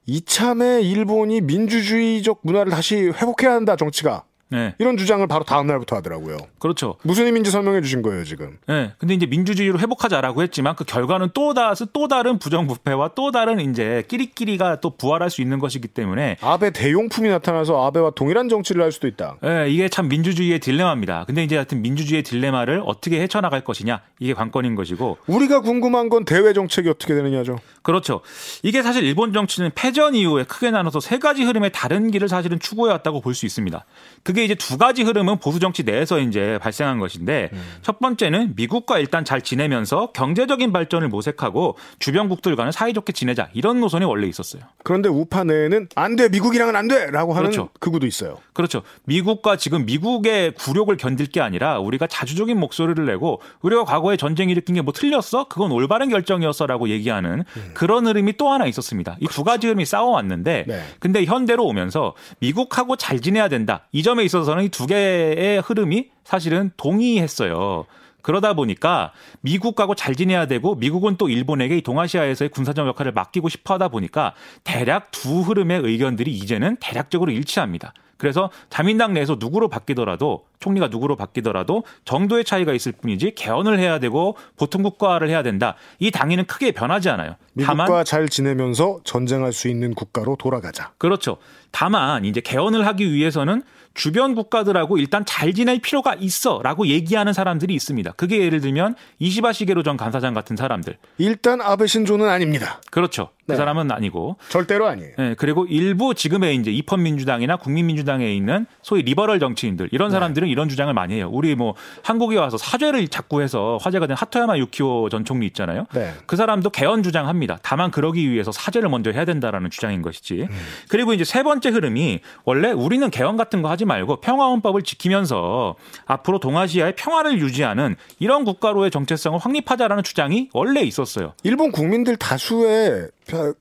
[0.07, 4.75] 이참에 일본이 민주주의적 문화를 다시 회복해야 한다 정치가 네.
[4.79, 6.37] 이런 주장을 바로 다음 날부터 하더라고요.
[6.59, 6.97] 그렇죠.
[7.03, 8.59] 무슨 의미인지 설명해 주신 거예요 지금.
[8.67, 8.93] 네.
[8.99, 14.05] 근데 이제 민주주의로 회복하자라고 했지만 그 결과는 또 다스 또 다른 부정부패와 또 다른 이제
[14.09, 19.07] 끼리끼리가 또 부활할 수 있는 것이기 때문에 아베 대용품이 나타나서 아베와 동일한 정치를 할 수도
[19.09, 19.37] 있다.
[19.45, 21.25] 예, 이게 참 민주주의의 딜레마입니다.
[21.27, 26.53] 근데 이제 하여튼 민주주의의 딜레마를 어떻게 헤쳐나갈 것이냐 이게 관건인 것이고 우리가 궁금한 건 대외
[26.53, 27.59] 정책이 어떻게 되느냐죠.
[27.83, 28.21] 그렇죠.
[28.63, 32.93] 이게 사실 일본 정치는 패전 이후에 크게 나눠서 세 가지 흐름의 다른 길을 사실은 추구해
[32.93, 33.85] 왔다고 볼 수 있습니다.
[34.25, 37.51] 그게 이제 두 가지 흐름은 보수 정치 내에서 이제 발생한 것인데
[37.83, 44.27] 첫 번째는 미국과 일단 잘 지내면서 경제적인 발전을 모색하고 주변국들과는 사이좋게 지내자 이런 노선이 원래
[44.27, 44.63] 있었어요.
[44.83, 47.11] 그런데 우파 내에는 안 돼, 미국이랑은 안 돼!
[47.11, 47.69] 라고 하는 그렇죠.
[47.79, 48.39] 극우도 있어요.
[48.53, 48.83] 그렇죠.
[49.05, 54.75] 미국과 지금 미국의 굴욕을 견딜 게 아니라 우리가 자주적인 목소리를 내고 우리가 과거에 전쟁 일으킨
[54.75, 55.49] 게 뭐 틀렸어?
[55.49, 59.17] 그건 올바른 결정이었어라고 얘기하는 그런 흐름이 또 하나 있었습니다.
[59.21, 60.83] 이두 가지 흐름이 싸워왔는데 네.
[60.99, 63.87] 근데 현대로 오면서 미국하고 잘 지내야 된다.
[63.93, 67.87] 이 점에 있어서는 이 두 개의 흐름이 사실은 동의했어요.
[68.23, 73.75] 그러다 보니까 미국하고 잘 지내야 되고 미국은 또 일본에게 이 동아시아에서의 군사적 역할을 맡기고 싶어
[73.75, 77.95] 하다 보니까 대략 두 흐름의 의견들이 이제는 대략적으로 일치합니다.
[78.19, 84.37] 그래서 자민당 내에서 누구로 바뀌더라도 총리가 누구로 바뀌더라도 정도의 차이가 있을 뿐이지 개헌을 해야 되고
[84.57, 85.75] 보통 국가를 해야 된다.
[85.99, 87.37] 이 당위는 크게 변하지 않아요.
[87.55, 90.93] 미국과 다만 잘 지내면서 전쟁할 수 있는 국가로 돌아가자.
[90.99, 91.39] 그렇죠.
[91.71, 93.63] 다만 이제 개헌을 하기 위해서는
[93.95, 98.13] 주변 국가들하고 일단 잘 지낼 필요가 있어라고 얘기하는 사람들이 있습니다.
[98.13, 100.97] 그게 예를 들면 이시바 시게로 전 간사장 같은 사람들.
[101.19, 102.81] 일단 아베 신조는 아닙니다.
[102.93, 103.31] 그렇죠.
[103.47, 103.57] 그 네.
[103.57, 104.37] 사람은 아니고.
[104.51, 105.15] 절대로 아니에요.
[105.19, 110.69] 예, 그리고 일부 지금의 이제 입헌민주당이나 국민민주당에 있는 소위 리버럴 정치인들 이런 사람들은 사람들은 이런
[110.69, 111.29] 주장을 많이 해요.
[111.31, 115.87] 우리 뭐 한국에 와서 사죄를 자꾸 해서 화제가 된 하토야마 유키오 전 총리 있잖아요.
[115.93, 116.13] 네.
[116.27, 117.59] 그 사람도 개헌 주장합니다.
[117.63, 120.49] 다만 그러기 위해서 사죄를 먼저 해야 된다라는 주장인 것이지.
[120.51, 120.59] 음.
[120.89, 126.41] 그리고 이제 세 번째 흐름이 원래 우리는 개헌 같은 거 하지 말고 평화헌법을 지키면서 앞으로
[126.41, 131.35] 동아시아의 평화를 유지하는 이런 국가로의 정체성을 확립하자라는 주장이 원래 있었어요.
[131.45, 133.09] 일본 국민들 다수의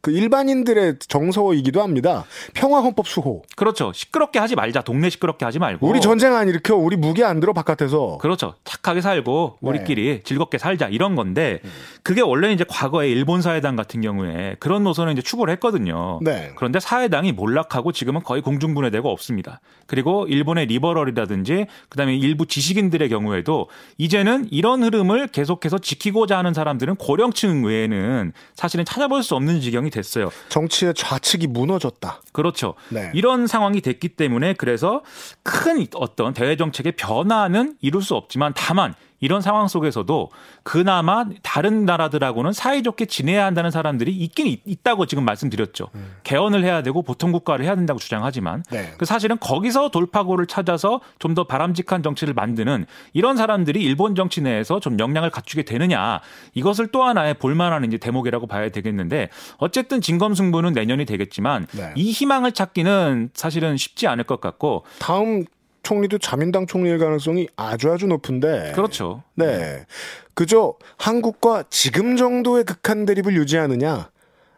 [0.02, 2.26] 그 일반인들의 정서이기도 합니다.
[2.54, 3.44] 평화 헌법 수호.
[3.56, 3.92] 그렇죠.
[3.94, 4.82] 시끄럽게 하지 말자.
[4.82, 5.88] 동네 시끄럽게 하지 말고.
[5.88, 6.76] 우리 전쟁 안 일으켜.
[6.76, 8.18] 우리 무기 안 들어 바깥에서.
[8.20, 8.56] 그렇죠.
[8.64, 9.70] 착하게 살고 네.
[9.70, 11.60] 우리끼리 즐겁게 살자 이런 건데
[12.04, 16.20] 그게 원래 이제 과거에 일본 사회당 같은 경우에 그런 노선을 이제 추구를 했거든요.
[16.22, 16.52] 네.
[16.56, 19.60] 그런데 사회당이 몰락하고 지금은 거의 공중분해되고 없습니다.
[19.86, 27.66] 그리고 일본의 리버럴이라든지 그다음에 일부 지식인들의 경우에도 이제는 이런 흐름을 계속해서 지키고자 하는 사람들은 고령층
[27.66, 30.30] 외에는 사실은 찾아볼 수 없는 지경이 됐어요.
[30.50, 32.22] 정치의 좌측이 무너졌다.
[32.32, 32.76] 그렇죠.
[32.90, 33.12] 네.
[33.14, 35.04] 이런 상황이 됐기 때문에 그래서
[35.44, 40.30] 큰 어떤 대외 정책의 변화는 이룰 수 없지만 다만 이런 상황 속에서도
[40.64, 45.88] 그나마 다른 나라들하고는 사이좋게 지내야 한다는 사람들이 있긴 있- 있다고 지금 말씀드렸죠.
[46.24, 48.94] 개헌을 해야 되고 보통 국가를 해야 된다고 주장하지만 네.
[48.98, 54.80] 그 사실은 거기서 돌파구를 찾아서 좀 더 바람직한 정치를 만드는 이런 사람들이 일본 정치 내에서
[54.80, 56.20] 좀 역량을 갖추게 되느냐
[56.56, 61.92] 이것을 또 하나의 볼만한 이제 대목이라고 봐야 되겠는데 어쨌든 진검 승부는 내년이 되겠지만 네.
[61.96, 65.44] 이 희망을 찾기는 사실은 쉽지 않을 것 같고 다음
[65.88, 68.74] 총리도 자민당 총리일 가능성이 아주 아주 높은데.
[68.76, 69.24] 그렇죠.
[69.36, 69.86] 네.
[70.34, 74.10] 그저 한국과 지금 정도의 극한 대립을 유지하느냐,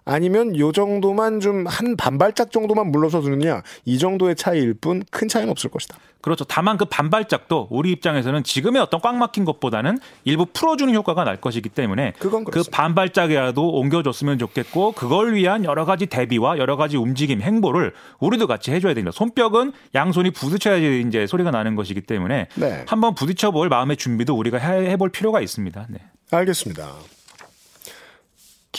[0.10, 5.50] 아니면 요 정도만 좀 한 반발짝 정도만 물러서 주느냐, 이 정도의 차이일 뿐 큰 차이는
[5.52, 5.98] 없을 것이다.
[6.22, 6.44] 그렇죠.
[6.44, 11.70] 다만 그 반발짝도 우리 입장에서는 지금의 어떤 꽉 막힌 것보다는 일부 풀어주는 효과가 날 것이기
[11.70, 12.62] 때문에 그건 그.
[12.72, 18.94] 반발짝이라도 옮겨줬으면 좋겠고 그걸 위한 여러 가지 대비와 여러 가지 움직임 행보를 우리도 같이 해줘야
[18.94, 19.12] 됩니다.
[19.16, 22.84] 손뼉은 양손이 부딪혀야지 이제 소리가 나는 것이기 때문에 네.
[22.88, 25.88] 한번 부딪혀볼 마음의 준비도 우리가 해- 해볼 필요가 있습니다.
[25.90, 26.00] 네.
[26.32, 26.96] 알겠습니다.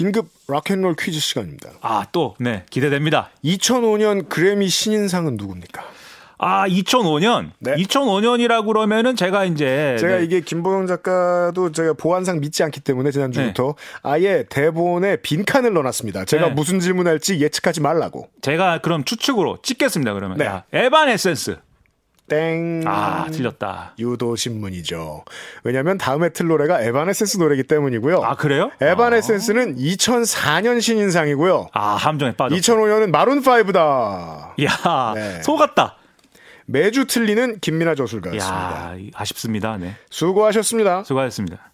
[0.01, 1.73] 긴급 락앤롤 퀴즈 시간입니다.
[1.83, 3.29] 아, 또, 네, 기대됩니다.
[3.45, 5.85] 2005년 그래미 신인상은 누굽니까?
[6.39, 7.51] 아, 2005년?
[7.59, 7.75] 네.
[7.75, 9.99] 2005년이라고 그러면은 제가 이제.
[10.01, 10.25] 제가 네.
[10.25, 16.25] 이게 김보영 작가도 제가 보안상 믿지 않기 때문에 지난주부터 아예 대본에 빈칸을 넣어놨습니다.
[16.25, 16.55] 제가 네.
[16.55, 18.31] 무슨 질문할지 예측하지 말라고.
[18.41, 20.39] 제가 그럼 추측으로 찍겠습니다, 그러면.
[20.39, 20.47] 네.
[20.47, 21.59] 야, 에반 에센스.
[22.31, 22.83] 땡.
[22.87, 23.95] 아, 틀렸다.
[23.99, 25.25] 유도 신문이죠.
[25.65, 28.23] 왜냐하면 다음에 틀 노래가 에바네센스 노래이기 때문이고요.
[28.23, 28.71] 아, 그래요?
[28.81, 31.69] 에바네센스는 2004년 신인상이고요.
[31.73, 32.55] 아, 함정에 빠져.
[32.55, 34.53] 2005년은 마룬 5다.
[34.65, 35.43] 야, 네.
[35.43, 35.97] 속았다.
[36.67, 38.95] 매주 틀리는 김민아 저술가였습니다.
[38.95, 39.77] 야, 아쉽습니다.
[39.77, 39.97] 네.
[40.09, 41.03] 수고하셨습니다.
[41.03, 41.73] 수고하셨습니다.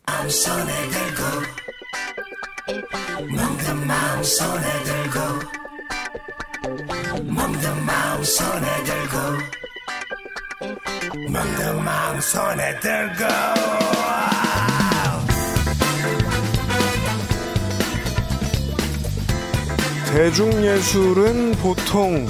[20.14, 22.26] 대중예술은 보통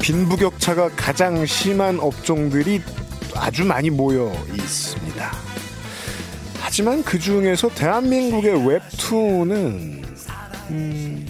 [0.00, 2.80] 빈부격차가 가장 심한 업종들이
[3.34, 5.32] 아주 많이 모여 있습니다.
[6.60, 10.04] 하지만 그 중에서 대한민국의 웹툰은
[10.70, 11.26] 음,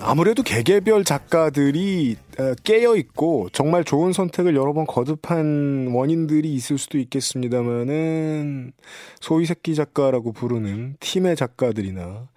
[0.00, 6.98] 아무래도 개개별 작가들이 어, 깨어 있고 정말 좋은 선택을 여러 번 거듭한 원인들이 있을 수도
[6.98, 8.72] 있겠습니다만은
[9.20, 12.28] 소위 새끼 작가라고 부르는 팀의 작가들이나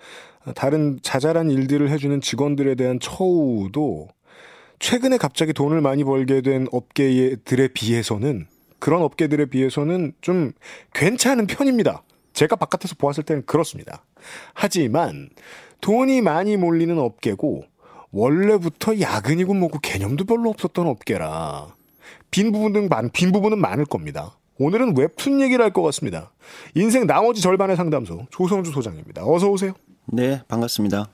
[0.55, 4.07] 다른 자잘한 일들을 해주는 직원들에 대한 처우도
[4.79, 8.47] 최근에 갑자기 돈을 많이 벌게 된 업계들에 비해서는
[8.79, 10.53] 그런 업계들에 비해서는 좀
[10.95, 12.01] 괜찮은 편입니다.
[12.33, 14.03] 제가 바깥에서 보았을 때는 그렇습니다.
[14.55, 15.29] 하지만
[15.81, 17.63] 돈이 많이 몰리는 업계고
[18.11, 21.75] 원래부터 야근이고 뭐고 개념도 별로 없었던 업계라
[22.29, 24.37] 빈 부분은 많, 빈 부분은 많을 겁니다.
[24.59, 26.31] 오늘은 웹툰 얘기를 할 것 같습니다.
[26.75, 29.23] 인생 나머지 절반의 상담소 조성주 소장입니다.
[29.25, 29.73] 어서 오세요.
[30.05, 31.07] 네, 반갑습니다.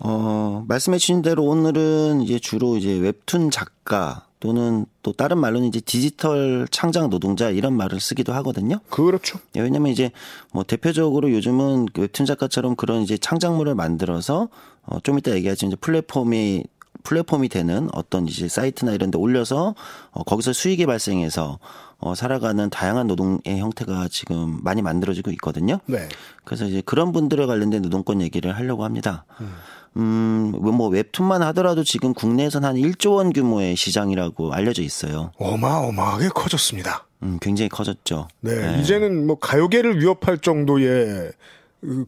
[0.00, 5.80] 어, 말씀해 주신 대로 오늘은 이제 주로 이제 웹툰 작가 또는 또 다른 말로는 이제
[5.80, 8.78] 디지털 창작 노동자 이런 말을 쓰기도 하거든요.
[8.90, 9.38] 그렇죠.
[9.56, 10.10] 예, 왜냐면 이제
[10.52, 14.50] 뭐 대표적으로 요즘은 그 웹툰 작가처럼 그런 이제 창작물을 만들어서
[14.82, 16.64] 어, 좀 이따 얘기하지만 이제 플랫폼이
[17.04, 19.74] 플랫폼이 되는 어떤 이제 사이트나 이런 데 올려서
[20.10, 21.58] 어, 거기서 수익이 발생해서
[21.96, 25.78] 어, 살아가는 다양한 노동의 형태가 지금 많이 만들어지고 있거든요.
[25.86, 26.06] 네.
[26.44, 29.24] 그래서 이제 그런 분들에 관련된 노동권 얘기를 하려고 합니다.
[29.40, 29.54] 음,
[30.00, 35.32] 뭐 웹툰만 하더라도 지금 국내에선 한 1조 원 규모의 시장이라고 알려져 있어요.
[35.38, 37.06] 어마어마하게 커졌습니다.
[37.22, 38.28] 음, 굉장히 커졌죠.
[38.40, 41.32] 네, 이제는 뭐 가요계를 위협할 정도의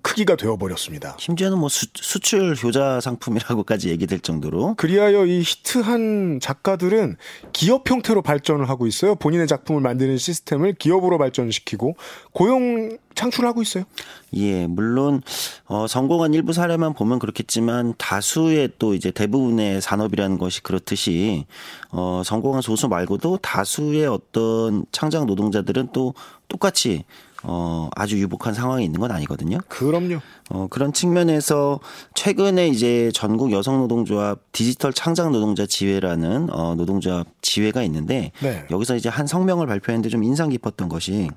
[0.02, 1.16] 크기가 되어버렸습니다.
[1.18, 4.74] 심지어는 뭐 수, 수출 효자 상품이라고까지 얘기될 정도로.
[4.76, 7.16] 그리하여 이 히트한 작가들은
[7.52, 9.14] 기업 형태로 발전을 하고 있어요.
[9.14, 11.96] 본인의 작품을 만드는 시스템을 기업으로 발전시키고
[12.32, 13.84] 고용 창출하고 있어요.
[14.34, 15.22] 예, 물론
[15.64, 21.46] 어, 성공한 일부 사례만 보면 그렇겠지만 다수의 또 이제 대부분의 산업이라는 것이 그렇듯이
[21.90, 26.14] 어, 성공한 소수 말고도 다수의 어떤 창작 노동자들은 또
[26.48, 27.04] 똑같이
[27.48, 29.58] 어, 아주 유복한 상황이 있는 건 아니거든요.
[29.68, 30.18] 그럼요.
[30.50, 31.78] 어, 그런 측면에서
[32.14, 38.66] 최근에 이제 전국 여성 노동조합 디지털 창작 노동자 지회라는 어, 노동조합 지회가 있는데 네.
[38.70, 41.30] 여기서 이제 한 성명을 발표했는데 좀 인상 깊었던 것이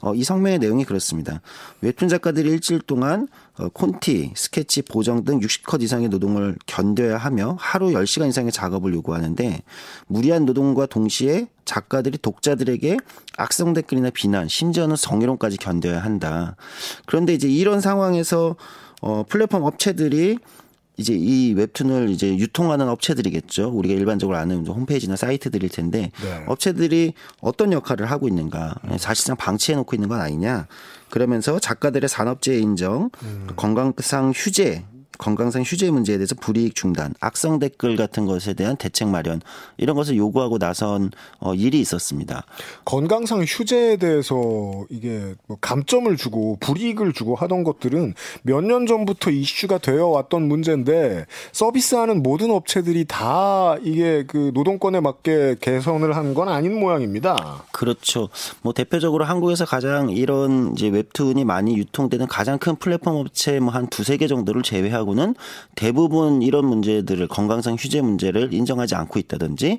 [0.00, 1.40] 어, 이 성명의 내용이 그렇습니다.
[1.80, 7.90] 웹툰 작가들이 일주일 동안 어, 콘티, 스케치, 보정 등 60컷 이상의 노동을 견뎌야 하며 하루
[7.90, 9.62] 10시간 이상의 작업을 요구하는데
[10.08, 12.98] 무리한 노동과 동시에 작가들이 독자들에게
[13.38, 16.54] 악성 댓글이나 비난, 심지어는 성희롱까지 견뎌야 한다.
[17.06, 18.56] 그런데 이제 이런 상황에서
[19.00, 20.38] 어 플랫폼 업체들이
[20.98, 23.70] 이제 이 웹툰을 이제 유통하는 업체들이겠죠.
[23.70, 26.44] 우리가 일반적으로 아는 홈페이지나 사이트들일 텐데 네.
[26.46, 30.66] 업체들이 어떤 역할을 하고 있는가 사실상 방치해 놓고 있는 건 아니냐.
[31.08, 33.48] 그러면서 작가들의 산업재해 인정, 음.
[33.56, 34.84] 건강상 휴재
[35.18, 39.40] 건강상 휴재 문제에 대해서 불이익 중단, 악성 댓글 같은 것에 대한 대책 마련
[39.76, 42.44] 이런 것을 요구하고 나선 어, 일이 있었습니다.
[42.84, 44.34] 건강상 휴재에 대해서
[44.90, 51.26] 이게 뭐 감점을 주고 불이익을 주고 하던 것들은 몇 년 전부터 이슈가 되어 왔던 문제인데
[51.52, 57.62] 서비스하는 모든 업체들이 다 이게 그 노동권에 맞게 개선을 한 건 아닌 모양입니다.
[57.72, 58.30] 그렇죠.
[58.62, 63.86] 뭐 대표적으로 한국에서 가장 이런 이제 웹툰이 많이 유통되는 가장 큰 플랫폼 업체 뭐 한
[63.88, 65.34] 두세 개 정도를 제외하고 경우는
[65.74, 69.78] 대부분 이런 문제들을 건강상 휴재 문제를 인정하지 않고 있다든지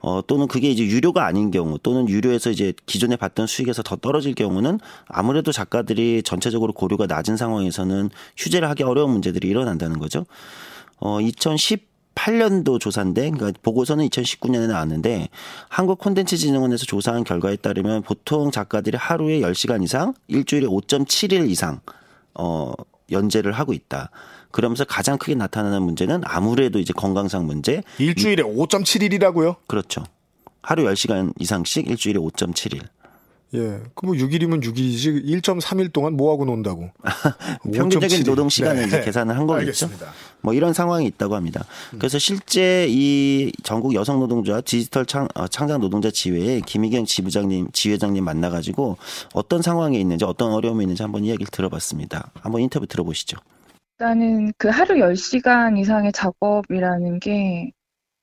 [0.00, 4.34] 어 또는 그게 이제 유료가 아닌 경우 또는 유료에서 이제 기존에 받던 수익에서 더 떨어질
[4.34, 10.26] 경우는 아무래도 작가들이 전체적으로 고려가 낮은 상황에서는 휴재를 하기 어려운 문제들이 일어난다는 거죠.
[10.98, 11.94] 어 2010.
[12.14, 15.28] 8년도 조사인데, 그러니까 보고서는 2019년에 나왔는데,
[15.68, 21.80] 한국 콘텐츠 진흥원에서 조사한 결과에 따르면 보통 작가들이 하루에 10시간 이상, 일주일에 5.7일 이상,
[22.34, 22.72] 어,
[23.10, 24.10] 연재를 하고 있다.
[24.54, 27.82] 그러면서 가장 크게 나타나는 문제는 아무래도 이제 건강상 문제.
[27.98, 29.56] 일주일에 5.7일이라고요?
[29.66, 30.04] 그렇죠.
[30.62, 32.82] 하루 10시간 이상씩 일주일에 5.7일.
[33.54, 33.80] 예.
[33.96, 36.88] 그뭐 6일이면 6일이지 1.3일 동안 뭐 하고 논다고.
[37.74, 38.86] 평균적인 노동 시간을 네.
[38.86, 39.86] 이제 계산을 한 거겠죠.
[39.86, 40.12] 알겠습니다.
[40.40, 41.64] 뭐 이런 상황이 있다고 합니다.
[41.98, 48.22] 그래서 실제 이 전국 여성 노동자 디지털 창, 어, 창작 노동자 지회에 김희경 지부장님, 지회장님
[48.22, 48.98] 만나 가지고
[49.32, 52.30] 어떤 상황에 있는지 어떤 어려움이 있는지 한번 이야기를 들어봤습니다.
[52.40, 53.36] 한번 인터뷰 들어보시죠.
[53.98, 57.70] 일단은 그 하루 10시간 이상의 작업이라는 게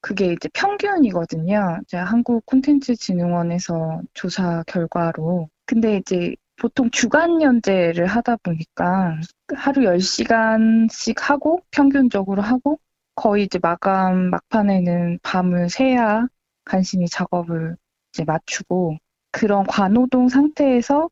[0.02, 1.80] 그게 이제 평균이거든요.
[1.88, 5.50] 제가 한국 콘텐츠 진흥원에서 조사 결과로.
[5.66, 9.18] 근데 이제 보통 주간 연재를 하다 보니까
[9.56, 12.80] 하루 10시간씩 하고 평균적으로 하고
[13.16, 16.28] 거의 이제 마감 막판에는 밤을 새야
[16.66, 17.78] 간신히 작업을
[18.14, 18.98] 이제 맞추고
[19.32, 21.10] 그런 관노동 상태에서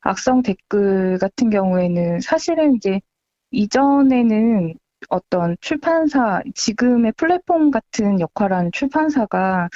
[0.00, 3.00] 악성 댓글 같은 경우에는 사실은 이제
[3.50, 4.74] 이전에는
[5.08, 9.68] 어떤 출판사, 지금의 플랫폼 같은 역할을 하는 출판사가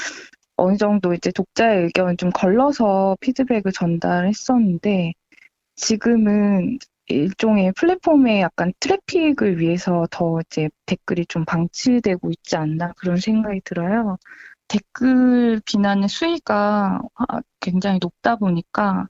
[0.57, 5.13] 어느 정도 이제 독자의 의견을 좀 걸러서 피드백을 전달했었는데
[5.77, 13.63] 지금은 일종의 플랫폼의 약간 트래픽을 위해서 더 이제 댓글이 좀 방치되고 있지 않나 그런 생각이
[13.65, 14.17] 들어요.
[14.69, 17.03] 댓글 비난의 수위가
[17.61, 19.09] 굉장히 높다 보니까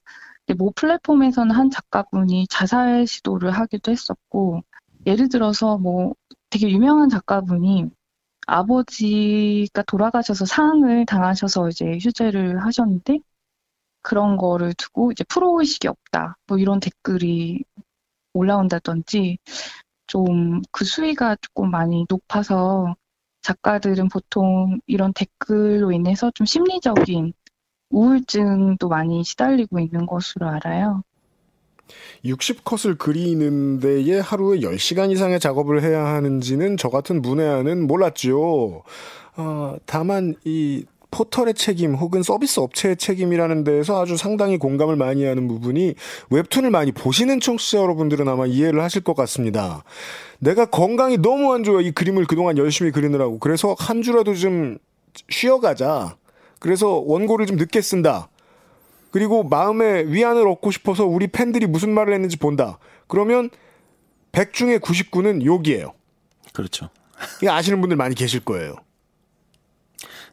[0.55, 4.63] 모 플랫폼에서는 한 작가분이 자살 시도를 하기도 했었고,
[5.07, 6.15] 예를 들어서 뭐
[6.51, 7.87] 되게 유명한 작가분이
[8.47, 13.21] 아버지가 돌아가셔서 상을 당하셔서 이제 휴재를 하셨는데,
[14.03, 16.37] 그런 거를 두고 이제 프로의식이 없다.
[16.47, 17.65] 뭐 이런 댓글이
[18.35, 19.39] 올라온다든지,
[20.07, 22.97] 좀 그 수위가 조금 많이 높아서
[23.43, 27.33] 작가들은 보통 이런 댓글로 인해서 좀 심리적인
[27.91, 31.03] 우울증도 많이 시달리고 있는 것으로 알아요.
[32.25, 38.83] 60컷을 그리는 데에 하루에 10시간 이상의 작업을 해야 하는지는 저 같은 문외한은 몰랐죠.
[39.37, 45.49] 어, 다만 이 포털의 책임 혹은 서비스 업체의 책임이라는 데에서 아주 상당히 공감을 많이 하는
[45.49, 45.95] 부분이
[46.31, 49.83] 웹툰을 많이 보시는 청취자 여러분들은 아마 이해를 하실 것 같습니다.
[50.39, 54.79] 내가 건강이 너무 안 좋아 이 그림을 그동안 열심히 그리느라고 그래서 한 주라도 좀
[55.29, 56.17] 쉬어가자.
[56.61, 58.29] 그래서 원고를 좀 늦게 쓴다.
[59.11, 62.79] 그리고 마음의 위안을 얻고 싶어서 우리 팬들이 무슨 말을 했는지 본다.
[63.09, 63.51] 그러면
[64.31, 65.93] 100 중에 99는 욕이에요.
[66.53, 66.91] 그렇죠.
[67.43, 68.77] 이거 아시는 분들 많이 계실 거예요.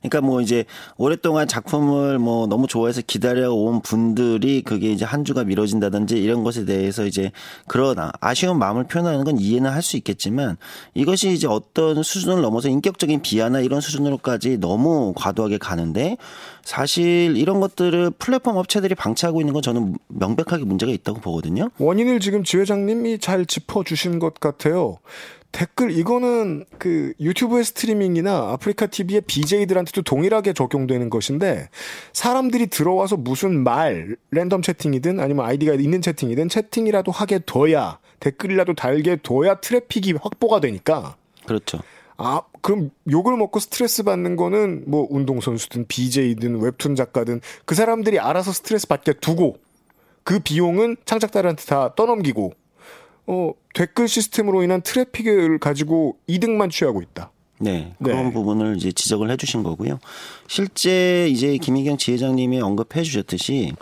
[0.02, 0.66] 그러니까 뭐 이제
[0.98, 6.66] 오랫동안 작품을 뭐 너무 좋아해서 기다려 온 분들이 그게 이제 한 주가 미뤄진다든지 이런 것에
[6.66, 7.32] 대해서 이제
[7.68, 10.58] 그러나 아쉬운 마음을 표현하는 건 이해는 할 수 있겠지만
[10.94, 16.18] 이것이 이제 어떤 수준을 넘어서 인격적인 비하나 이런 수준으로까지 너무 과도하게 가는데
[16.64, 21.70] 사실 이런 것들을 플랫폼 업체들이 방치하고 있는 건 저는 명백하게 문제가 있다고 보거든요.
[21.78, 24.98] 원인을 지금 지 회장님이 잘 짚어주신 것 같아요.
[25.52, 31.70] 댓글 이거는 그 유튜브의 스트리밍이나 아프리카 TV의 BJ들한테도 동일하게 적용되는 것인데
[32.14, 39.18] 사람들이 들어와서 무슨 말 랜덤 채팅이든 아니면 아이디가 있는 채팅이든 채팅이라도 하게 둬야 댓글이라도 달게
[39.18, 41.80] 둬야 트래픽이 확보가 되니까 그렇죠.
[42.18, 48.20] 아, 그럼 욕을 먹고 스트레스 받는 거는 뭐 운동 선수든 BJ든 웹툰 작가든 그 사람들이
[48.20, 49.58] 알아서 스트레스 받게 두고
[50.24, 52.54] 그 비용은 창작자들한테 다 떠넘기고
[53.28, 57.32] 어, 댓글 시스템으로 인한 트래픽을 가지고 이득만 취하고 있다.
[57.60, 58.34] 네, 그런 네.
[58.34, 60.00] 부분을 이제 지적을 해주신 거고요.
[60.48, 63.74] 실제 이제 김희경 지회장님이 언급해 주셨듯이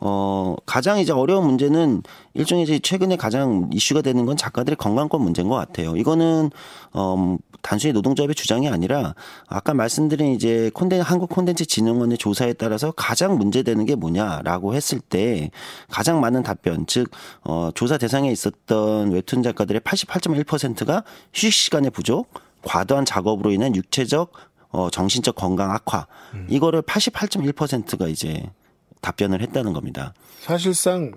[0.00, 2.02] 어 가장 이제 어려운 문제는
[2.34, 5.96] 일종의 이제 최근에 가장 이슈가 되는 건 작가들의 건강권 문제인 것 같아요.
[5.96, 6.50] 이거는
[6.92, 9.14] 어 단순히 노동조합의 주장이 아니라
[9.46, 15.50] 아까 말씀드린 이제 콘텐 한국 콘텐츠 진흥원의 조사에 따라서 가장 문제되는 게 뭐냐라고 했을 때
[15.90, 17.10] 가장 많은 답변 즉
[17.42, 22.30] 어, 조사 대상에 있었던 웹툰 작가들의 88.1%가 휴식 시간의 부족,
[22.62, 24.32] 과도한 작업으로 인한 육체적
[24.70, 26.06] 어, 정신적 건강 악화
[26.48, 28.50] 이거를 88.1%가 이제
[29.00, 30.14] 답변을 했다는 겁니다.
[30.40, 31.12] 사실상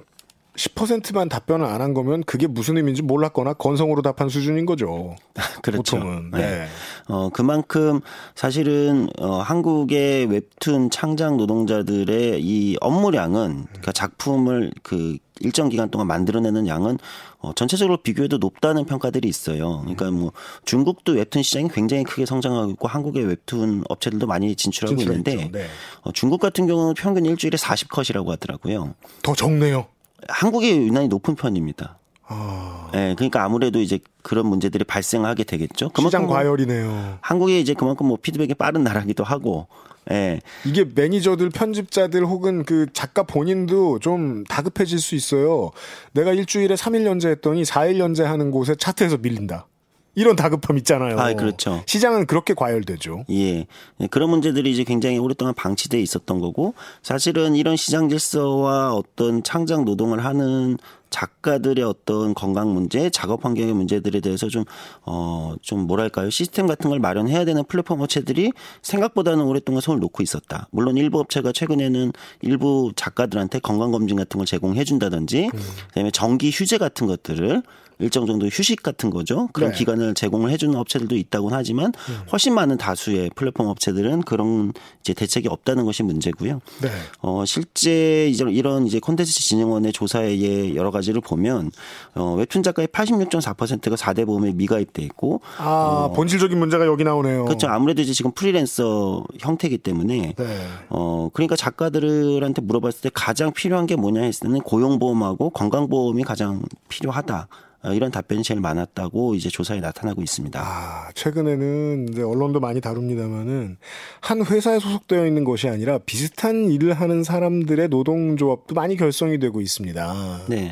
[0.62, 5.16] 10%만 답변을 안 한 거면 그게 무슨 의미인지 몰랐거나 건성으로 답한 수준인 거죠.
[5.64, 5.98] 그렇죠.
[5.98, 6.30] 보통은.
[6.32, 6.38] 네.
[6.38, 6.68] 네.
[7.08, 8.02] 어, 그만큼
[8.36, 16.68] 사실은 어, 한국의 웹툰 창작 노동자들의 이 업무량은 그러니까 작품을 그 일정 기간 동안 만들어내는
[16.68, 17.00] 양은
[17.40, 19.80] 어, 전체적으로 비교해도 높다는 평가들이 있어요.
[19.80, 20.32] 그러니까 뭐
[20.66, 25.32] 중국도 웹툰 시장이 굉장히 크게 성장하고 있고 한국의 웹툰 업체들도 많이 진출하고 진출했죠.
[25.32, 25.66] 있는데 네.
[26.02, 28.94] 어, 중국 같은 경우는 평균 일주일에 40컷이라고 하더라고요.
[29.24, 29.88] 더 적네요.
[30.28, 31.98] 한국이 유난히 높은 편입니다.
[32.28, 35.92] 아, 예, 그러니까 아무래도 이제 그런 문제들이 발생하게 되겠죠.
[36.00, 37.18] 시장 뭐 과열이네요.
[37.22, 39.68] 한국이 이제 그만큼 뭐 피드백이 빠른 나라기도 하고,
[40.12, 45.72] 예, 이게 매니저들, 편집자들 혹은 그 작가 본인도 좀 다급해질 수 있어요.
[46.14, 49.68] 내가 일주일에 3일 연재했더니 4일 연재하는 곳에 차트에서 밀린다.
[50.16, 51.18] 이런 다급함 있잖아요.
[51.20, 51.84] 아, 그렇죠.
[51.86, 53.26] 시장은 그렇게 과열되죠.
[53.30, 53.66] 예.
[54.00, 59.86] 예, 그런 문제들이 이제 굉장히 오랫동안 방치돼 있었던 거고, 사실은 이런 시장 질서와 어떤 창작
[59.86, 60.78] 노동을 하는
[61.12, 64.64] 작가들의 어떤 건강 문제, 작업 환경의 문제들에 대해서 좀,
[65.04, 66.30] 어, 좀 뭐랄까요.
[66.30, 70.68] 시스템 같은 걸 마련해야 되는 플랫폼 업체들이 생각보다는 오랫동안 손을 놓고 있었다.
[70.72, 75.50] 물론 일부 업체가 최근에는 일부 작가들한테 건강검진 같은 걸 제공해 준다든지,
[75.90, 77.62] 그다음에 정기 휴재 같은 것들을
[78.02, 79.48] 일정 정도 휴식 같은 거죠.
[79.54, 79.78] 그런 네.
[79.78, 81.94] 기간을 제공을 해주는 업체들도 있다고는 하지만
[82.32, 86.62] 훨씬 많은 다수의 플랫폼 업체들은 그런 이제 대책이 없다는 것이 문제고요.
[86.82, 86.90] 네.
[87.22, 91.72] 어, 실제 이제 이런 이제 콘텐츠 진흥원의 조사의 여러 가지를 보면
[92.16, 97.44] 어, 웹툰 작가의 86.4%가 4대 보험에 미가입돼 있고 아, 본질적인 문제가 여기 나오네요.
[97.44, 97.46] 어.
[97.46, 97.68] 그렇죠.
[97.68, 100.68] 아무래도 이제 지금 프리랜서 형태이기 때문에 네.
[100.90, 107.48] 어, 그러니까 작가들한테 물어봤을 때 가장 필요한 게 뭐냐 했을 때는 고용보험하고 건강보험이 가장 필요하다.
[107.84, 110.62] 어, 이런 답변이 제일 많았다고 이제 조사에 나타나고 있습니다.
[110.62, 113.78] 아, 최근에는 이제 언론도 많이 다룹니다만은
[114.20, 120.46] 한 회사에 소속되어 있는 것이 아니라 비슷한 일을 하는 사람들의 노동조합도 많이 결성이 되고 있습니다.
[120.50, 120.72] 네.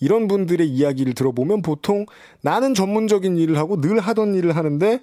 [0.00, 2.06] 이런 분들의 이야기를 들어보면 보통
[2.40, 5.00] 나는 전문적인 일을 하고 늘 하던 일을 하는데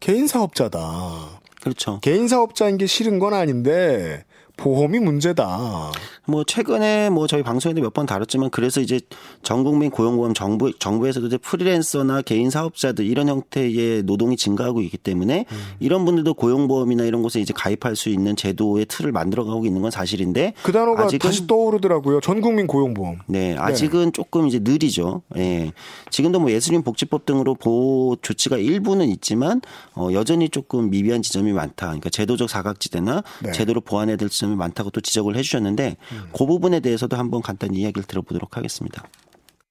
[0.00, 1.40] 개인 사업자다.
[1.60, 1.98] 그렇죠.
[2.00, 4.24] 개인 사업자인 게 싫은 건 아닌데
[4.62, 5.92] 보험이 문제다.
[6.26, 9.00] 뭐 최근에 뭐 저희 방송에도 몇 번 다뤘지만 그래서 이제
[9.42, 15.56] 전국민 고용보험 정부 정부에서도 이제 프리랜서나 개인 사업자들 이런 형태의 노동이 증가하고 있기 때문에 음.
[15.80, 20.52] 이런 분들도 고용보험이나 이런 곳에 이제 가입할 수 있는 제도의 틀을 만들어가고 있는 건 사실인데
[20.62, 22.20] 그 단어가 아직은 다시 떠오르더라고요.
[22.20, 23.20] 전국민 고용보험.
[23.26, 25.22] 네, 아직은 조금 이제 느리죠.
[25.38, 25.72] 예.
[26.10, 29.60] 지금도 뭐 예술인 복지법 등으로 보호 조치가 일부는 있지만
[29.94, 31.86] 어 여전히 조금 미비한 지점이 많다.
[31.86, 33.52] 그러니까 제도적 사각지대나 네.
[33.52, 35.96] 제도로 보완해야 될 지점 이 많다고 또 지적을 해 주셨는데
[36.36, 39.04] 그 부분에 대해서도 한번 간단히 이야기를 들어보도록 하겠습니다.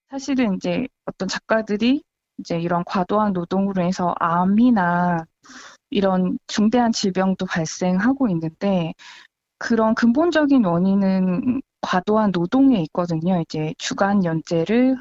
[0.10, 2.02] 사실은 이제 어떤 작가들이
[2.40, 5.26] 이제 이런 과도한 노동으로 해서 암이나
[5.90, 8.94] 이런 중대한 질병도 발생하고 있는데
[9.58, 13.40] 그런 근본적인 원인은 과도한 노동에 있거든요.
[13.42, 14.98] 이제 주간 연재를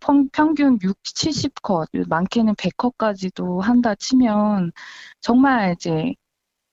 [0.00, 4.72] 평- 평균 6, 70컷, 많게는 100컷까지도 한다 치면
[5.20, 6.14] 정말 이제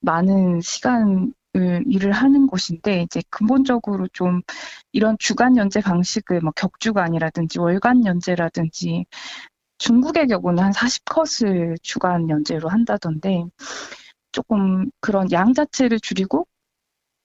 [0.01, 1.31] 많은 시간을
[1.85, 4.41] 일을 하는 곳인데 이제 근본적으로 좀
[4.91, 9.05] 이런 주간 연재 방식을 뭐 격주간이라든지 월간 연재라든지
[9.77, 13.45] 중국의 경우는 한 40컷을 주간 연재로 한다던데
[14.31, 16.47] 조금 그런 양 자체를 줄이고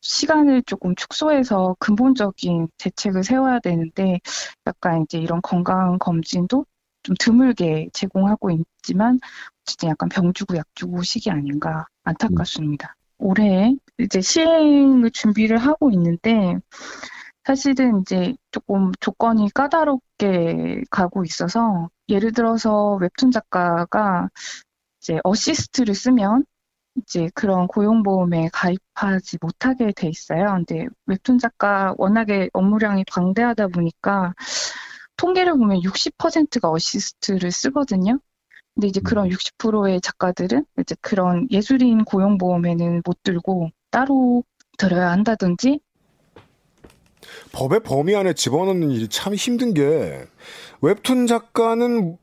[0.03, 4.21] 시간을 조금 축소해서 근본적인 대책을 세워야 되는데
[4.67, 6.65] 약간 이제 이런 건강 검진도
[7.03, 9.19] 좀 드물게 제공하고 있지만
[9.63, 12.97] 어쨌든 약간 병주고 약주고 식이 아닌가 안타깝습니다.
[13.21, 16.59] 올해 이제 시행을 준비를 하고 있는데
[17.45, 24.29] 사실은 이제 조금 조건이 까다롭게 가고 있어서 예를 들어서 웹툰 작가가
[25.01, 26.45] 이제 어시스트를 쓰면
[26.97, 30.47] 이제 그런 고용보험에 가입하지 못하게 돼 있어요.
[30.55, 34.35] 근데 웹툰 작가 워낙에 업무량이 광대하다 보니까
[35.17, 38.19] 통계를 보면 60%가 어시스트를 쓰거든요.
[38.81, 44.43] 근데 이제 그런 60%의 작가들은 이제 그런 예술인 고용보험에는 못 들고 따로
[44.79, 45.81] 들어야 한다든지
[47.53, 50.25] 법의 범위 안에 집어넣는 일이 참 힘든 게
[50.81, 52.17] 웹툰 작가는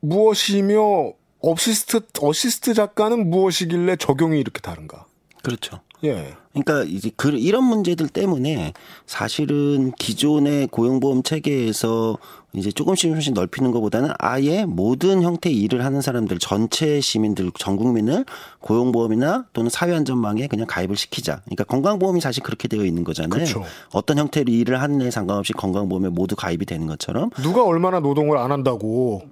[0.00, 5.04] 무엇이며 어시스트 어시스트 작가는 무엇이길래 적용이 이렇게 다른가?
[5.42, 5.82] 그렇죠.
[6.04, 6.34] 예.
[6.52, 8.72] 그러니까 이제 그 이런 문제들 때문에
[9.06, 12.18] 사실은 기존의 고용보험 체계에서
[12.54, 18.24] 이제 조금씩 조금씩 넓히는 것보다는 아예 모든 형태의 일을 하는 사람들 전체 시민들 전 국민을
[18.60, 21.42] 고용보험이나 또는 사회안전망에 그냥 가입을 시키자.
[21.44, 23.30] 그러니까 건강보험이 사실 그렇게 되어 있는 거잖아요.
[23.30, 23.64] 그렇죠.
[23.92, 29.22] 어떤 형태로 일을 하느냐에 상관없이 건강보험에 모두 가입이 되는 것처럼 누가 얼마나 노동을 안 한다고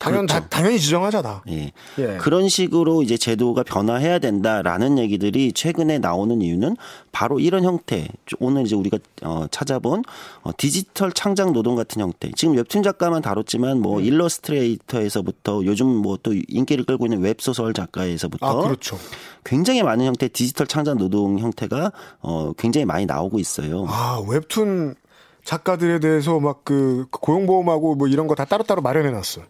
[0.00, 0.40] 당연 그렇죠.
[0.40, 1.44] 다, 당연히 지정하자다.
[1.50, 1.72] 예.
[1.98, 2.16] 예.
[2.16, 6.76] 그런 식으로 이제 제도가 변화해야 된다라는 얘기들이 최근에 나오는 이유는
[7.12, 8.08] 바로 이런 형태.
[8.38, 10.02] 오늘 이제 우리가 어, 찾아본
[10.42, 12.30] 어, 디지털 창작 노동 같은 형태.
[12.34, 13.82] 지금 웹툰 작가만 다뤘지만 음.
[13.82, 18.98] 뭐 일러스트레이터에서부터 요즘 뭐 또 인기를 끌고 있는 웹 소설 작가에서부터 아 그렇죠.
[19.44, 23.86] 굉장히 많은 형태 의 디지털 창작 노동 형태가 어, 굉장히 많이 나오고 있어요.
[23.88, 24.94] 아 웹툰
[25.44, 29.42] 작가들에 대해서 막 그 고용보험하고 뭐 이런 거 다 따로따로 마련해 놨어.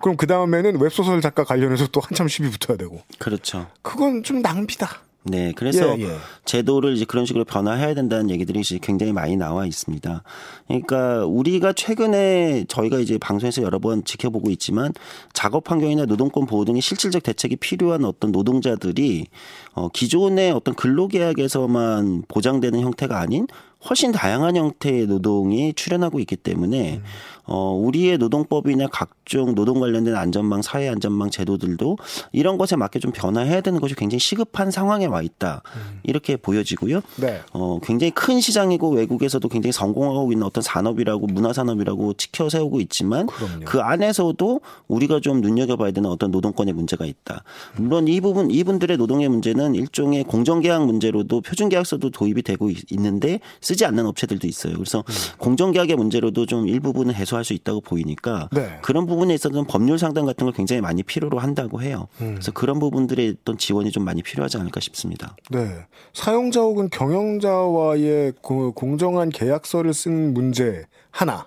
[0.00, 3.00] 그럼 그 다음에는 웹소설 작가 관련해서 또 한참 시비 붙어야 되고.
[3.18, 3.66] 그렇죠.
[3.82, 5.02] 그건 좀 낭비다.
[5.22, 6.16] 네, 그래서 예, 예.
[6.46, 10.22] 제도를 이제 그런 식으로 변화해야 된다는 얘기들이 이제 굉장히 많이 나와 있습니다.
[10.66, 14.94] 그러니까 우리가 최근에 저희가 이제 방송에서 여러 번 지켜보고 있지만
[15.34, 19.26] 작업 환경이나 노동권 보호 등의 실질적 대책이 필요한 어떤 노동자들이
[19.74, 23.46] 어 기존의 어떤 근로계약에서만 보장되는 형태가 아닌
[23.88, 27.00] 훨씬 다양한 형태의 노동이 출현하고 있기 때문에
[27.46, 31.96] 어 우리의 노동법이나 각종 노동 관련된 안전망, 사회 안전망 제도들도
[32.32, 35.62] 이런 것에 맞게 좀 변화해야 되는 것이 굉장히 시급한 상황에 와 있다.
[36.04, 37.00] 이렇게 보여지고요.
[37.16, 37.40] 네.
[37.52, 43.64] 어, 굉장히 큰 시장이고 외국에서도 굉장히 성공하고 있는 어떤 산업이라고 문화산업이라고 지켜 세우고 있지만 그럼요.
[43.64, 47.42] 그 안에서도 우리가 좀 눈여겨봐야 되는 어떤 노동권의 문제가 있다.
[47.76, 53.40] 물론 이 부분 이분들의 노동의 문제는 일종의 공정계약 문제로도 표준계약서도 도입이 되고 있- 있는데
[53.70, 54.74] 쓰지 않는 업체들도 있어요.
[54.74, 55.38] 그래서 음.
[55.38, 58.78] 공정계약의 문제로도 좀 일부분은 해소할 수 있다고 보이니까 네.
[58.82, 62.08] 그런 부분에 있어서는 법률 상담 같은 걸 굉장히 많이 필요로 한다고 해요.
[62.20, 62.34] 음.
[62.34, 65.36] 그래서 그런 부분들의 어떤 지원이 좀 많이 필요하지 않을까 싶습니다.
[65.50, 65.86] 네.
[66.12, 71.46] 사용자 혹은 경영자와의 그 공정한 계약서를 쓴 문제 하나.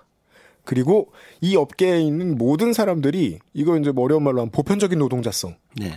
[0.64, 1.12] 그리고
[1.42, 5.56] 이 업계에 있는 모든 사람들이 이거 이제 뭐 어려운 말로 하면 보편적인 노동자성.
[5.76, 5.92] 네.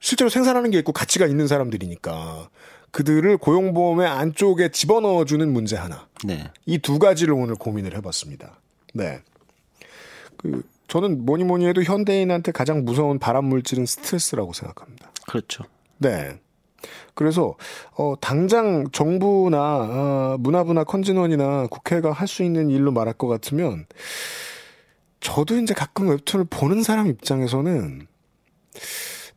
[0.00, 2.48] 실제로 생산하는 게 있고 가치가 있는 사람들이니까
[2.94, 6.06] 그들을 고용보험의 안쪽에 집어넣어주는 문제 하나.
[6.24, 6.48] 네.
[6.64, 8.60] 이 두 가지를 오늘 고민을 해봤습니다.
[8.94, 9.20] 네.
[10.36, 15.10] 그 저는 뭐니 뭐니 해도 현대인한테 가장 무서운 발암 물질은 스트레스라고 생각합니다.
[15.26, 15.64] 그렇죠.
[15.98, 16.38] 네.
[17.14, 17.56] 그래서
[17.96, 23.86] 어 당장 정부나 아, 문화부나 컨진원이나 국회가 할 수 있는 일로 말할 것 같으면
[25.18, 28.06] 저도 이제 가끔 웹툰을 보는 사람 입장에서는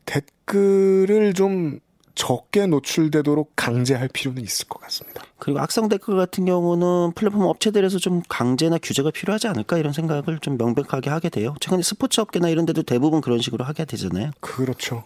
[0.05, 1.80] 댓글을 좀
[2.18, 5.22] 적게 노출되도록 강제할 필요는 있을 것 같습니다.
[5.38, 10.57] 그리고 악성 댓글 같은 경우는 플랫폼 업체들에서 좀 강제나 규제가 필요하지 않을까 이런 생각을 좀
[10.57, 11.53] 명백하게 하게 돼요.
[11.59, 14.32] 최근에 스포츠 업계나 이런 데도 대부분 그런 식으로 하게 되잖아요.
[14.39, 15.03] 그렇죠.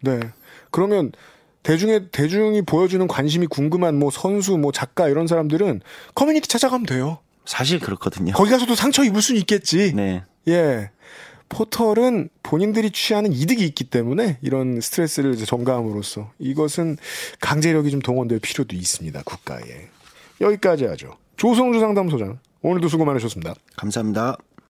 [0.00, 0.20] 네.
[0.70, 1.12] 그러면
[1.62, 5.80] 대중의 대중이 보여주는 관심이 궁금한 뭐 선수, 뭐 작가 이런 사람들은
[6.14, 7.18] 커뮤니티 찾아가면 돼요.
[7.46, 8.34] 사실 그렇거든요.
[8.34, 9.94] 거기 가서도 상처 입을 수는 있겠지.
[9.94, 10.22] 네.
[10.48, 10.90] 예.
[11.52, 16.96] 포털은 본인들이 취하는 이득이 있기 때문에 이런 스트레스를 전가함으로써 이것은
[17.40, 19.22] 강제력이 좀 동원될 필요도 있습니다.
[19.24, 19.88] 국가에.
[20.40, 21.18] 여기까지 하죠.
[21.36, 22.38] 조성주 상담소장.
[22.62, 23.54] 오늘도 수고 많으셨습니다.
[23.76, 24.38] 감사합니다.